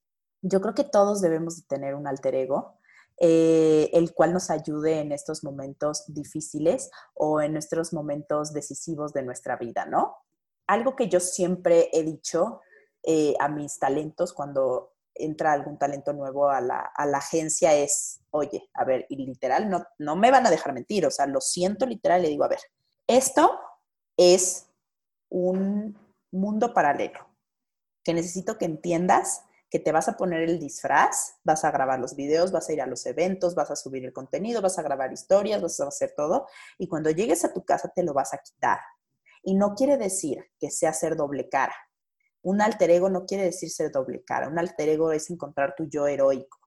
[0.42, 2.78] Yo creo que todos debemos de tener un alter ego,
[3.18, 9.22] eh, el cual nos ayude en estos momentos difíciles o en nuestros momentos decisivos de
[9.22, 10.16] nuestra vida, ¿no?
[10.66, 12.60] Algo que yo siempre he dicho
[13.02, 18.20] eh, a mis talentos cuando entra algún talento nuevo a la, a la, agencia es,
[18.30, 21.40] oye, a ver, y literal, no, no me van a dejar mentir, o sea, lo
[21.40, 22.60] siento literal, le digo, a ver,
[23.06, 23.58] esto
[24.16, 24.68] es
[25.28, 25.98] un
[26.30, 27.28] mundo paralelo,
[28.04, 32.14] que necesito que entiendas que te vas a poner el disfraz, vas a grabar los
[32.14, 35.12] videos, vas a ir a los eventos, vas a subir el contenido, vas a grabar
[35.12, 36.46] historias, vas a hacer todo,
[36.78, 38.78] y cuando llegues a tu casa te lo vas a quitar.
[39.42, 41.74] Y no quiere decir que sea ser doble cara.
[42.46, 44.46] Un alter ego no quiere decir ser doble cara.
[44.46, 46.60] Un alter ego es encontrar tu yo heroico.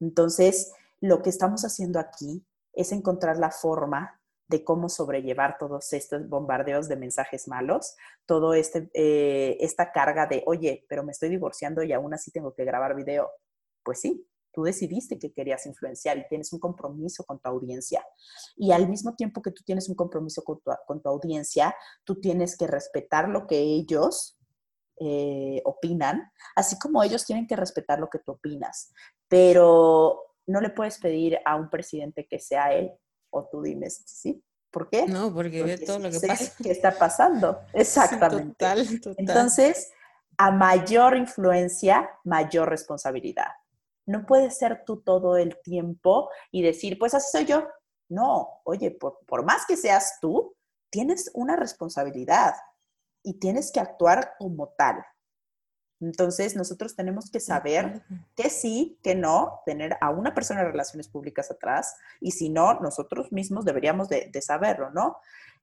[0.00, 6.28] Entonces, lo que estamos haciendo aquí es encontrar la forma de cómo sobrellevar todos estos
[6.28, 7.94] bombardeos de mensajes malos,
[8.26, 12.52] todo este, eh, esta carga de, oye, pero me estoy divorciando y aún así tengo
[12.52, 13.30] que grabar video.
[13.84, 14.26] Pues sí,
[14.56, 18.04] tú decidiste que querías influenciar y tienes un compromiso con tu audiencia.
[18.56, 22.66] Y al mismo tiempo que tú tienes un compromiso con tu, audiencia, tú tienes que
[22.66, 24.35] respetar lo que ellos
[24.98, 28.92] eh, opinan, así como ellos tienen que respetar lo que tú opinas.
[29.28, 32.92] Pero no le puedes pedir a un presidente que sea él
[33.30, 34.42] o tú dime, ¿sí?
[34.70, 35.06] ¿Por qué?
[35.06, 36.52] No, porque, ve todo lo que pasa.
[36.62, 37.60] ¿Qué está pasando?
[37.72, 38.52] Exactamente.
[38.58, 39.14] total, total.
[39.18, 39.90] Entonces,
[40.36, 43.52] a mayor influencia, mayor responsabilidad.
[44.06, 47.66] No puedes ser tú todo el tiempo y decir, pues así soy yo.
[48.08, 50.54] No, oye, por, por más que seas tú,
[50.90, 52.54] tienes una responsabilidad
[53.26, 55.04] y tienes que actuar como tal.
[56.00, 58.02] Entonces, nosotros tenemos que saber
[58.36, 62.74] que sí, que no, tener a una persona de relaciones públicas atrás y si no,
[62.80, 65.16] nosotros mismos deberíamos de, saberlo, ¿no?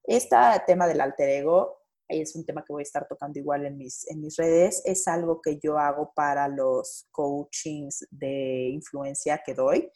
[0.03, 0.35] Este
[0.67, 1.77] tema del alter ego
[2.09, 5.07] es un tema que voy a estar tocando igual en mis, en mis redes, es
[5.07, 9.89] algo que yo hago para los coachings de influencia que doy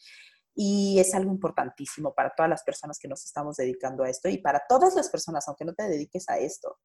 [0.55, 4.38] y es algo importantísimo para todas las personas que nos estamos dedicando a esto y
[4.38, 6.78] para todas las personas, aunque no te dediques a esto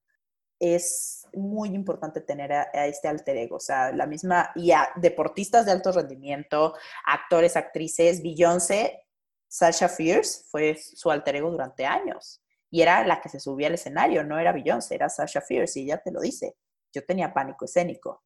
[0.63, 5.67] es muy importante tener a, este alter ego, o sea, la misma, y a deportistas
[5.67, 9.05] de alto rendimiento, actores, actrices, Beyoncé,
[9.49, 12.41] Sasha Fierce fue su alter ego durante años
[12.71, 15.85] y era la que se subía al escenario, no era Beyoncé, era Sasha Fierce y
[15.85, 16.55] ella te lo dice,
[16.93, 18.23] yo tenía pánico escénico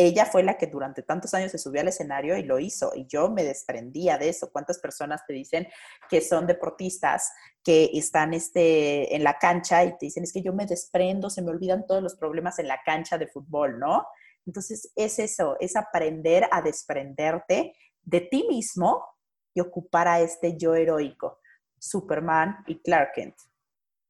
[0.00, 2.92] ella fue la que durante tantos años se subió al escenario y lo hizo.
[2.94, 4.52] Y yo me desprendía de eso.
[4.52, 5.66] ¿Cuántas personas te dicen
[6.08, 7.32] que son deportistas
[7.64, 11.42] que están este, en la cancha y te dicen, es que yo me desprendo, se
[11.42, 14.06] me olvidan todos los problemas en la cancha de fútbol, ¿no?
[14.46, 19.04] Entonces es eso, es aprender a desprenderte de ti mismo
[19.52, 21.40] y ocupar a este yo heroico,
[21.76, 23.34] Superman y Clark Kent.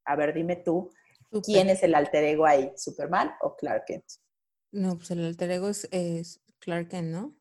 [0.05, 0.91] A ver, dime tú,
[1.43, 4.05] ¿quién es el alter ego ahí, Superman o Clark Kent?
[4.71, 7.35] No, pues el alter ego es, Clark Kent, ¿no?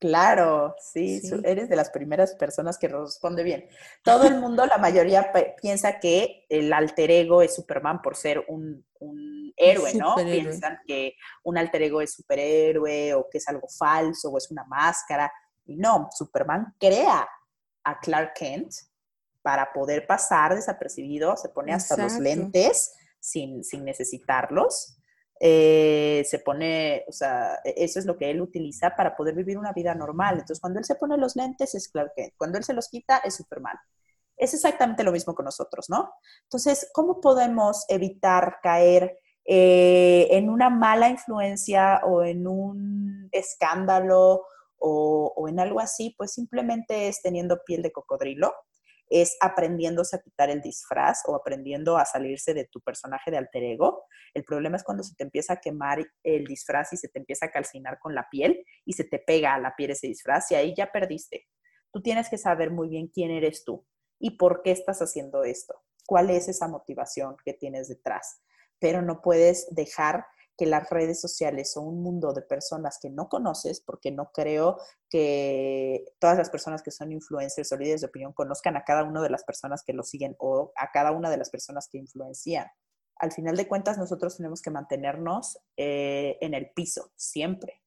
[0.00, 3.68] Claro, sí, eres de las primeras personas que responde bien.
[4.02, 8.84] Todo el mundo, la mayoría piensa que el alter ego es Superman por ser un,
[9.56, 10.16] héroe, ¿no?
[10.16, 11.14] Piensan que
[11.44, 15.32] un alter ego es superhéroe o que es algo falso o es una máscara.
[15.64, 17.26] Y no, Superman crea
[17.84, 18.72] a Clark Kent
[19.42, 24.93] para poder pasar desapercibido, se pone hasta los lentes sin, sin necesitarlos
[25.40, 29.58] eh, se pone, o sea, e, eso es lo que él utiliza para poder vivir
[29.58, 30.34] una vida normal.
[30.34, 33.18] Entonces, cuando él se pone los lentes, es claro que cuando él se los quita,
[33.18, 33.76] es Superman.
[34.36, 36.12] Es exactamente lo mismo con nosotros, ¿no?
[36.44, 44.44] Entonces, ¿cómo podemos evitar caer eh, en una mala influencia o en un escándalo
[44.78, 46.14] o, o en algo así?
[46.18, 48.52] Pues simplemente es teniendo piel de cocodrilo,
[49.08, 53.62] es aprendiéndose a quitar el disfraz o aprendiendo a salirse de tu personaje de alter
[53.62, 54.04] ego.
[54.32, 57.46] El problema es cuando se te empieza a quemar el disfraz y se te empieza
[57.46, 60.54] a calcinar con la piel y se te pega a la piel ese disfraz y
[60.54, 61.46] ahí ya perdiste.
[61.92, 63.86] Tú tienes que saber muy bien quién eres tú
[64.18, 65.74] y por qué estás haciendo esto.
[66.06, 68.42] ¿Cuál es esa motivación que tienes detrás?
[68.78, 70.26] Pero no puedes dejar
[70.56, 74.78] que las redes sociales son un mundo de personas que no conoces, porque no creo
[75.08, 79.22] que todas las personas que son influencers o líderes de opinión conozcan a cada una
[79.22, 82.68] de las personas que lo siguen o a cada una de las personas que influencian.
[83.16, 87.82] Al final de cuentas, nosotros tenemos que mantenernos eh, en el piso, siempre.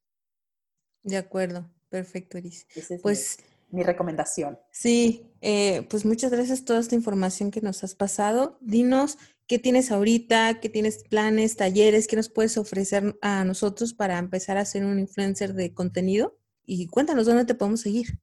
[1.04, 2.68] De acuerdo, perfecto, Iris.
[3.02, 3.38] pues
[3.70, 4.60] mi, recomendación.
[4.72, 8.58] Sí, eh, pues muchas gracias por toda esta información que nos has pasado.
[8.62, 9.18] Dinos
[9.48, 10.60] ¿Qué tienes ahorita?
[10.60, 12.08] ¿Qué tienes planes, talleres?
[12.08, 16.38] ¿Qué nos puedes ofrecer a nosotros para empezar a ser un influencer de contenido?
[16.66, 18.20] Y cuéntanos dónde te podemos seguir.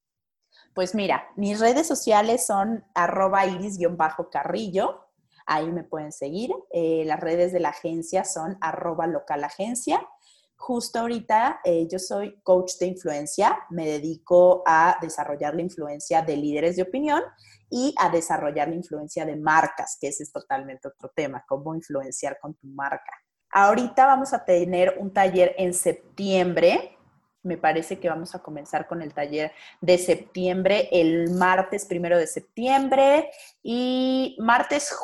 [0.74, 5.00] Pues mira, mis redes sociales son arroba iris-carrillo.
[5.46, 6.50] Ahí me pueden seguir.
[6.70, 10.06] Eh, las redes de la agencia son arroba localagencia.
[10.66, 16.38] Justo ahorita eh, yo soy coach de influencia, me dedico a desarrollar la influencia de
[16.38, 17.20] líderes de opinión
[17.68, 22.38] y a desarrollar la influencia de marcas, que ese es totalmente otro tema, cómo influenciar
[22.40, 23.12] con tu marca.
[23.50, 26.96] Ahorita vamos a tener un taller en septiembre.
[27.42, 29.52] Me parece que vamos a comenzar con el taller
[29.82, 33.30] de septiembre, el martes primero de septiembre
[33.62, 34.96] y martes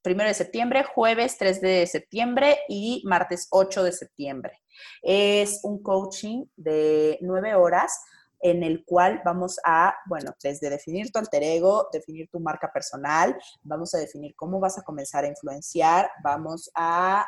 [0.00, 4.63] primero de septiembre, jueves 3 de septiembre y martes 8 de septiembre.
[5.02, 8.00] Es un coaching de nueve horas
[8.44, 13.34] en el cual vamos a, bueno, desde definir tu alter ego, definir tu marca personal,
[13.62, 17.26] vamos a definir cómo vas a comenzar a influenciar, vamos a,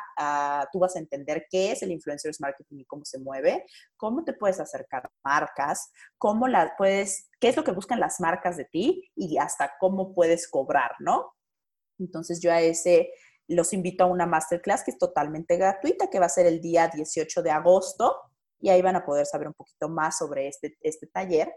[0.71, 4.33] tú vas a entender qué es el influencers marketing y cómo se mueve, cómo te
[4.33, 8.65] puedes acercar a marcas, cómo las puedes, qué es lo que buscan las marcas de
[8.65, 11.33] ti y hasta cómo puedes cobrar, ¿no?
[11.97, 13.09] Entonces yo a ese
[13.47, 16.87] los invito a una masterclass que es totalmente gratuita, que va a ser el día
[16.87, 18.15] 18 de agosto,
[18.59, 21.53] y ahí van a poder saber un poquito más sobre este, este taller.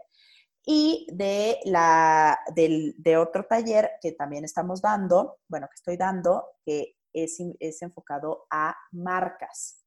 [0.63, 6.45] Y de, la, del, de otro taller que también estamos dando, bueno, que estoy dando,
[6.63, 9.83] que es, es enfocado a marcas.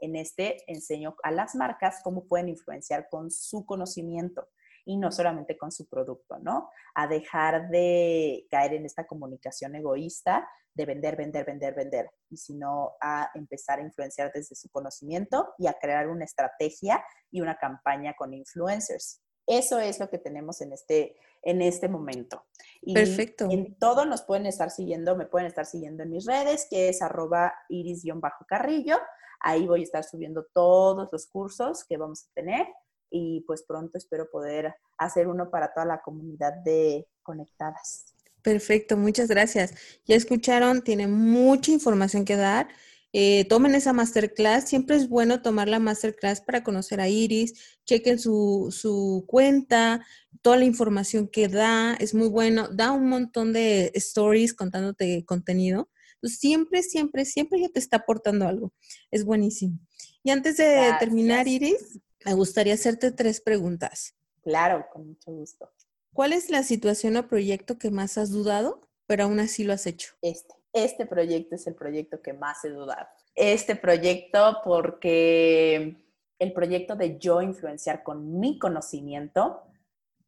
[0.00, 4.48] En este enseño a las marcas cómo pueden influenciar con su conocimiento
[4.88, 6.70] y no solamente con su producto, ¿no?
[6.94, 12.92] A dejar de caer en esta comunicación egoísta de vender, vender, vender, vender, y sino
[12.98, 18.14] a empezar a influenciar desde su conocimiento y a crear una estrategia y una campaña
[18.16, 19.20] con influencers.
[19.46, 22.46] Eso es lo que tenemos en este, en este momento.
[22.80, 23.46] Y Perfecto.
[23.50, 27.02] En todo nos pueden estar siguiendo, me pueden estar siguiendo en mis redes, que es
[27.02, 28.96] arroba iris-carrillo.
[29.40, 32.66] Ahí voy a estar subiendo todos los cursos que vamos a tener
[33.10, 38.14] y pues pronto espero poder hacer uno para toda la comunidad de conectadas.
[38.42, 39.74] Perfecto, muchas gracias.
[40.06, 42.68] Ya escucharon, tiene mucha información que dar.
[43.12, 44.68] Eh, tomen esa masterclass.
[44.68, 47.78] Siempre es bueno tomar la masterclass para conocer a Iris.
[47.84, 50.04] Chequen su, su cuenta,
[50.42, 51.94] toda la información que da.
[51.94, 52.68] Es muy bueno.
[52.68, 55.88] Da un montón de stories contándote contenido.
[56.22, 58.72] siempre, siempre, siempre ya te está aportando algo.
[59.10, 59.78] Es buenísimo.
[60.22, 64.14] Y antes de terminar, Iris, me gustaría hacerte tres preguntas.
[64.42, 65.70] Claro, con mucho gusto.
[66.12, 69.86] ¿Cuál es la situación o proyecto que más has dudado, pero aún así lo has
[69.86, 70.14] hecho?
[70.22, 70.58] Este.
[70.72, 73.06] Este proyecto es el proyecto que más he dudado.
[73.34, 75.96] Este proyecto porque
[76.38, 79.62] el proyecto de yo influenciar con mi conocimiento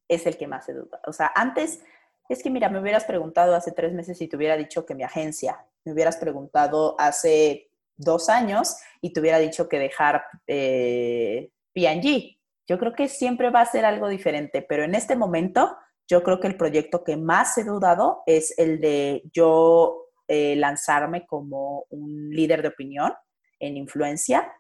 [0.09, 1.03] es el que más he dudado.
[1.07, 1.81] O sea, antes,
[2.29, 5.03] es que mira, me hubieras preguntado hace tres meses y te hubiera dicho que mi
[5.03, 12.39] agencia, me hubieras preguntado hace dos años y te hubiera dicho que dejar eh, P&G.
[12.69, 15.77] Yo creo que siempre va a ser algo diferente, pero en este momento
[16.09, 21.27] yo creo que el proyecto que más he dudado es el de yo eh, lanzarme
[21.27, 23.13] como un líder de opinión
[23.59, 24.53] en influencia.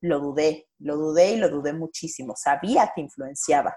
[0.00, 2.34] Lo dudé, lo dudé y lo dudé muchísimo.
[2.36, 3.74] Sabía que influenciaba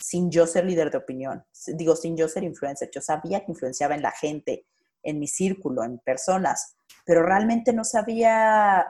[0.00, 1.44] sin yo ser líder de opinión.
[1.66, 2.90] Digo, sin yo ser influencer.
[2.92, 4.66] Yo sabía que influenciaba en la gente,
[5.02, 8.86] en mi círculo, en personas, pero realmente no sabía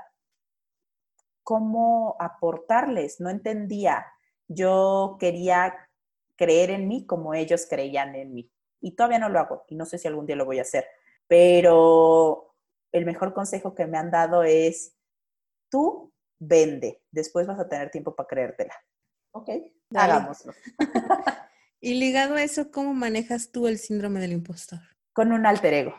[1.43, 4.07] cómo aportarles, no entendía.
[4.49, 5.74] Yo quería
[6.36, 8.51] creer en mí como ellos creían en mí.
[8.80, 10.86] Y todavía no lo hago y no sé si algún día lo voy a hacer.
[11.26, 12.55] Pero
[12.93, 14.97] el mejor consejo que me han dado es
[15.68, 18.74] tú vende, después vas a tener tiempo para creértela.
[19.32, 19.51] Ok,
[19.95, 20.53] hagámoslo.
[21.80, 24.80] y ligado a eso, ¿cómo manejas tú el síndrome del impostor?
[25.12, 25.95] Con un alter ego.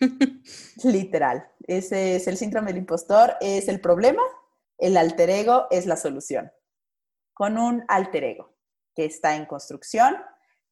[0.84, 1.48] Literal.
[1.66, 4.22] Ese es el síndrome del impostor, es el problema,
[4.84, 6.52] el alter ego es la solución.
[7.32, 8.54] Con un alter ego
[8.94, 10.14] que está en construcción,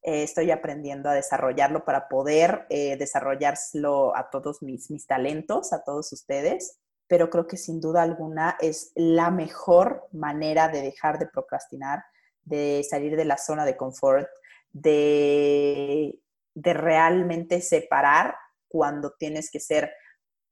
[0.03, 5.83] eh, estoy aprendiendo a desarrollarlo para poder eh, desarrollarlo a todos mis, mis talentos, a
[5.83, 11.27] todos ustedes, pero creo que sin duda alguna es la mejor manera de dejar de
[11.27, 12.05] procrastinar,
[12.43, 14.29] de salir de la zona de confort,
[14.73, 16.19] de,
[16.55, 18.35] de realmente separar
[18.69, 19.91] cuando tienes que ser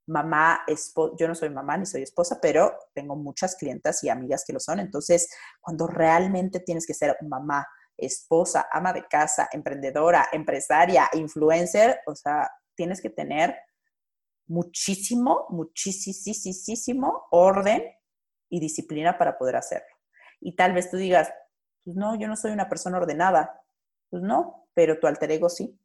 [0.07, 4.45] mamá, esposa, yo no soy mamá ni soy esposa, pero tengo muchas clientas y amigas
[4.47, 4.81] que lo son.
[4.81, 5.31] Entonces,
[5.61, 12.51] cuando realmente tienes que ser mamá, esposa, ama de casa, emprendedora, empresaria, influencer, o sea,
[12.75, 13.57] tienes que tener
[14.47, 17.85] muchísimo, muchísimo orden
[18.49, 19.95] y disciplina para poder hacerlo.
[20.41, 21.33] Y tal vez tú digas,
[21.85, 23.63] pues no, yo no soy una persona ordenada.
[24.09, 25.79] Pues no, pero tu alter ego sí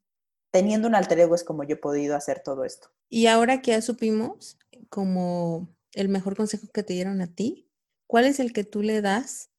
[0.52, 2.90] teniendo un alter ego es como yo he podido hacer todo esto.
[3.10, 4.58] Y ahora que ya supimos
[4.90, 7.70] como el mejor consejo que te dieron a ti,
[8.08, 9.50] ¿cuál es el que tú le das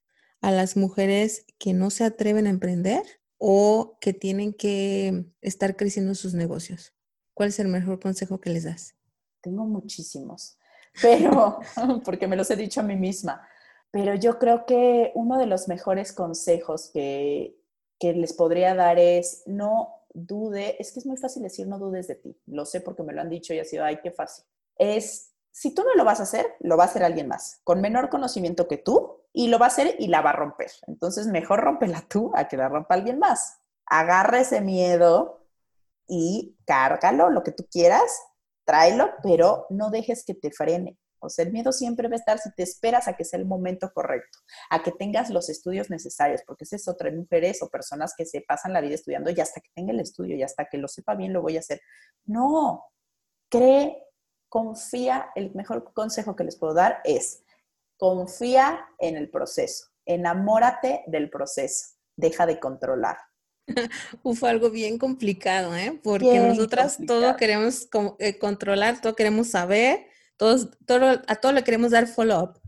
[0.40, 3.02] a las mujeres que no se atreven a emprender
[3.38, 6.94] o que tienen que estar creciendo sus negocios?
[7.34, 8.94] ¿Cuál es el mejor consejo que les das?
[9.40, 10.58] Tengo muchísimos,
[11.02, 11.58] pero
[12.04, 13.46] porque me los he dicho a mí misma.
[13.90, 17.56] Pero yo creo que uno de los mejores consejos que,
[17.98, 22.08] que les podría dar es no dude, es que es muy fácil decir no dudes
[22.08, 24.44] de ti, lo sé porque me lo han dicho y ha sido, ay, qué fácil.
[24.78, 27.80] Es, si tú no lo vas a hacer, lo va a hacer alguien más, con
[27.80, 30.70] menor conocimiento que tú, y lo va a hacer y la va a romper.
[30.86, 33.58] Entonces, mejor rómpela tú a que la rompa alguien más.
[33.84, 35.46] Agarra ese miedo
[36.08, 38.18] y cárgalo, lo que tú quieras,
[38.64, 40.96] tráelo, pero no dejes que te frene.
[41.30, 43.90] Sea, el miedo siempre va a estar si te esperas a que sea el momento
[43.92, 44.38] correcto,
[44.70, 48.40] a que tengas los estudios necesarios, porque esa es otra, mujeres o personas que se
[48.40, 51.14] pasan la vida estudiando y hasta que tenga el estudio y hasta que lo sepa
[51.14, 51.80] bien lo voy a hacer.
[52.24, 52.84] No,
[53.48, 54.02] cree,
[54.48, 57.42] confía, el mejor consejo que les puedo dar es,
[57.96, 63.18] confía en el proceso, enamórate del proceso, deja de controlar.
[64.22, 65.98] Uf, algo bien complicado, ¿eh?
[66.02, 70.06] Porque nosotras todo queremos eh, controlar, todo queremos saber,
[70.36, 72.60] todos, todo, a todo le queremos dar follow-up.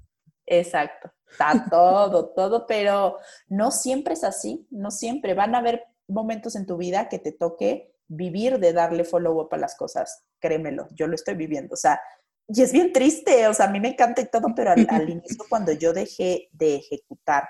[0.46, 5.34] Exacto, a todo, todo, pero no siempre es así, no siempre.
[5.34, 9.58] Van a haber momentos en tu vida que te toque vivir de darle follow-up a
[9.58, 12.00] las cosas, créemelo, yo lo estoy viviendo, o sea,
[12.46, 15.10] y es bien triste, o sea, a mí me encanta y todo, pero al, al
[15.10, 17.46] inicio cuando yo dejé de ejecutar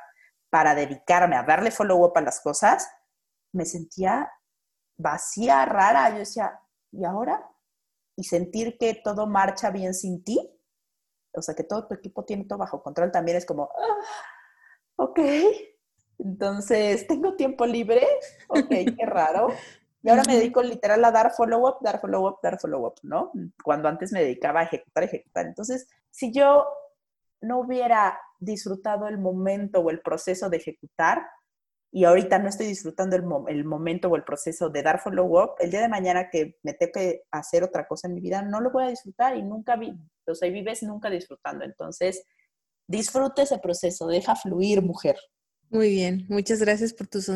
[0.51, 2.89] para dedicarme a darle follow-up a las cosas,
[3.53, 4.29] me sentía
[4.97, 6.61] vacía, rara, yo decía,
[6.91, 7.49] ¿y ahora?
[8.19, 10.37] Y sentir que todo marcha bien sin ti,
[11.33, 13.97] o sea, que todo tu equipo tiene todo bajo control, también es como, ah,
[14.97, 15.21] ok,
[16.19, 18.05] entonces tengo tiempo libre,
[18.49, 19.49] ok, qué raro.
[20.01, 23.33] Y ahora me dedico literal a dar follow-up, dar follow-up, dar follow-up, ¿no?
[23.65, 25.47] Cuando antes me dedicaba a ejecutar, ejecutar.
[25.47, 26.65] Entonces, si yo
[27.41, 31.29] no hubiera disfrutado el momento o el proceso de ejecutar,
[31.99, 35.81] y ahorita no estoy disfrutando el, momento o el proceso de dar follow-up, el día
[35.81, 38.85] de mañana que me tengo que hacer otra cosa en mi vida, no lo voy
[38.85, 39.93] a disfrutar y nunca vi,
[40.25, 41.65] o sea, vives nunca disfrutando.
[41.65, 42.23] Entonces,
[42.87, 45.17] disfrute ese proceso, deja fluir, mujer.
[45.71, 47.29] Muy bien, muchas gracias por tus,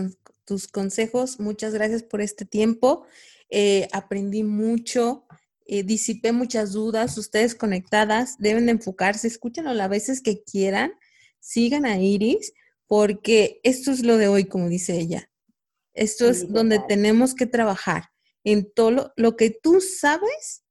[0.44, 3.04] tus consejos, muchas gracias por este tiempo.
[3.50, 5.26] Eh, aprendí mucho,
[5.66, 10.92] eh, disipé muchas dudas, ustedes conectadas deben de enfocarse, escúchenlo las veces que quieran,
[11.40, 12.52] sigan a Iris
[12.92, 15.30] porque esto es lo de hoy, como dice ella.
[15.94, 18.10] Esto es donde tenemos que trabajar.
[18.44, 20.66] En todo lo, que tú sabes,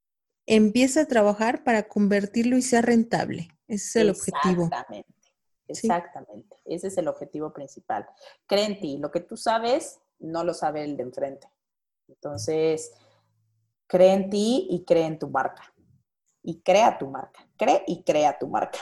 [0.45, 3.47] empieza a trabajar para convertirlo y sea rentable.
[3.67, 4.65] Ese es el objetivo.
[4.65, 5.13] Exactamente.
[5.67, 6.57] Exactamente.
[6.65, 8.05] Ese es el objetivo principal.
[8.45, 8.97] Cree en ti.
[8.99, 11.47] Lo que tú sabes, no lo sabe el de enfrente.
[12.07, 12.91] Entonces,
[13.87, 15.73] cree en ti y cree en tu marca.
[16.43, 17.49] Y crea tu marca.
[17.57, 18.77] Cree y crea tu marca.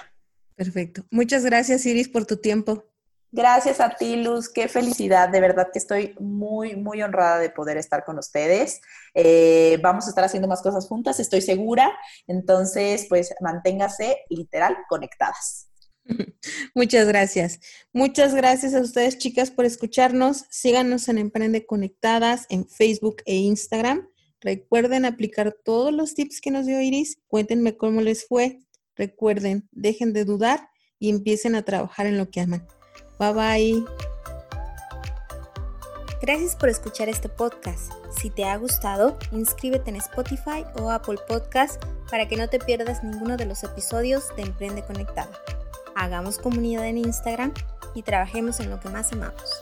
[0.56, 1.06] Perfecto.
[1.10, 2.89] Muchas gracias, Iris, por tu tiempo.
[3.32, 4.50] Gracias a ti, Luz.
[4.50, 5.30] Qué felicidad.
[5.30, 8.82] De verdad que estoy muy, muy honrada de poder estar con ustedes.
[9.14, 11.96] Eh, vamos a estar haciendo más cosas juntas, estoy segura.
[12.28, 15.70] Entonces, pues manténgase literal conectadas.
[16.74, 17.60] Muchas gracias.
[17.94, 20.46] Muchas gracias a ustedes, chicas, por escucharnos.
[20.50, 24.10] Síganos en Emprende Conectadas en Facebook e Instagram.
[24.42, 27.20] Recuerden aplicar todos los tips que nos dio Iris.
[27.28, 28.60] Cuéntenme cómo les fue.
[28.96, 32.68] Recuerden, dejen de dudar y empiecen a trabajar en lo que aman.
[33.20, 33.86] Bye bye.
[36.22, 37.92] Gracias por escuchar este podcast.
[38.10, 43.04] Si te ha gustado, inscríbete en Spotify o Apple Podcast para que no te pierdas
[43.04, 45.32] ninguno de los episodios de Emprende Conectado.
[45.96, 47.54] Hagamos comunidad en Instagram
[47.94, 49.62] y trabajemos en lo que más amamos.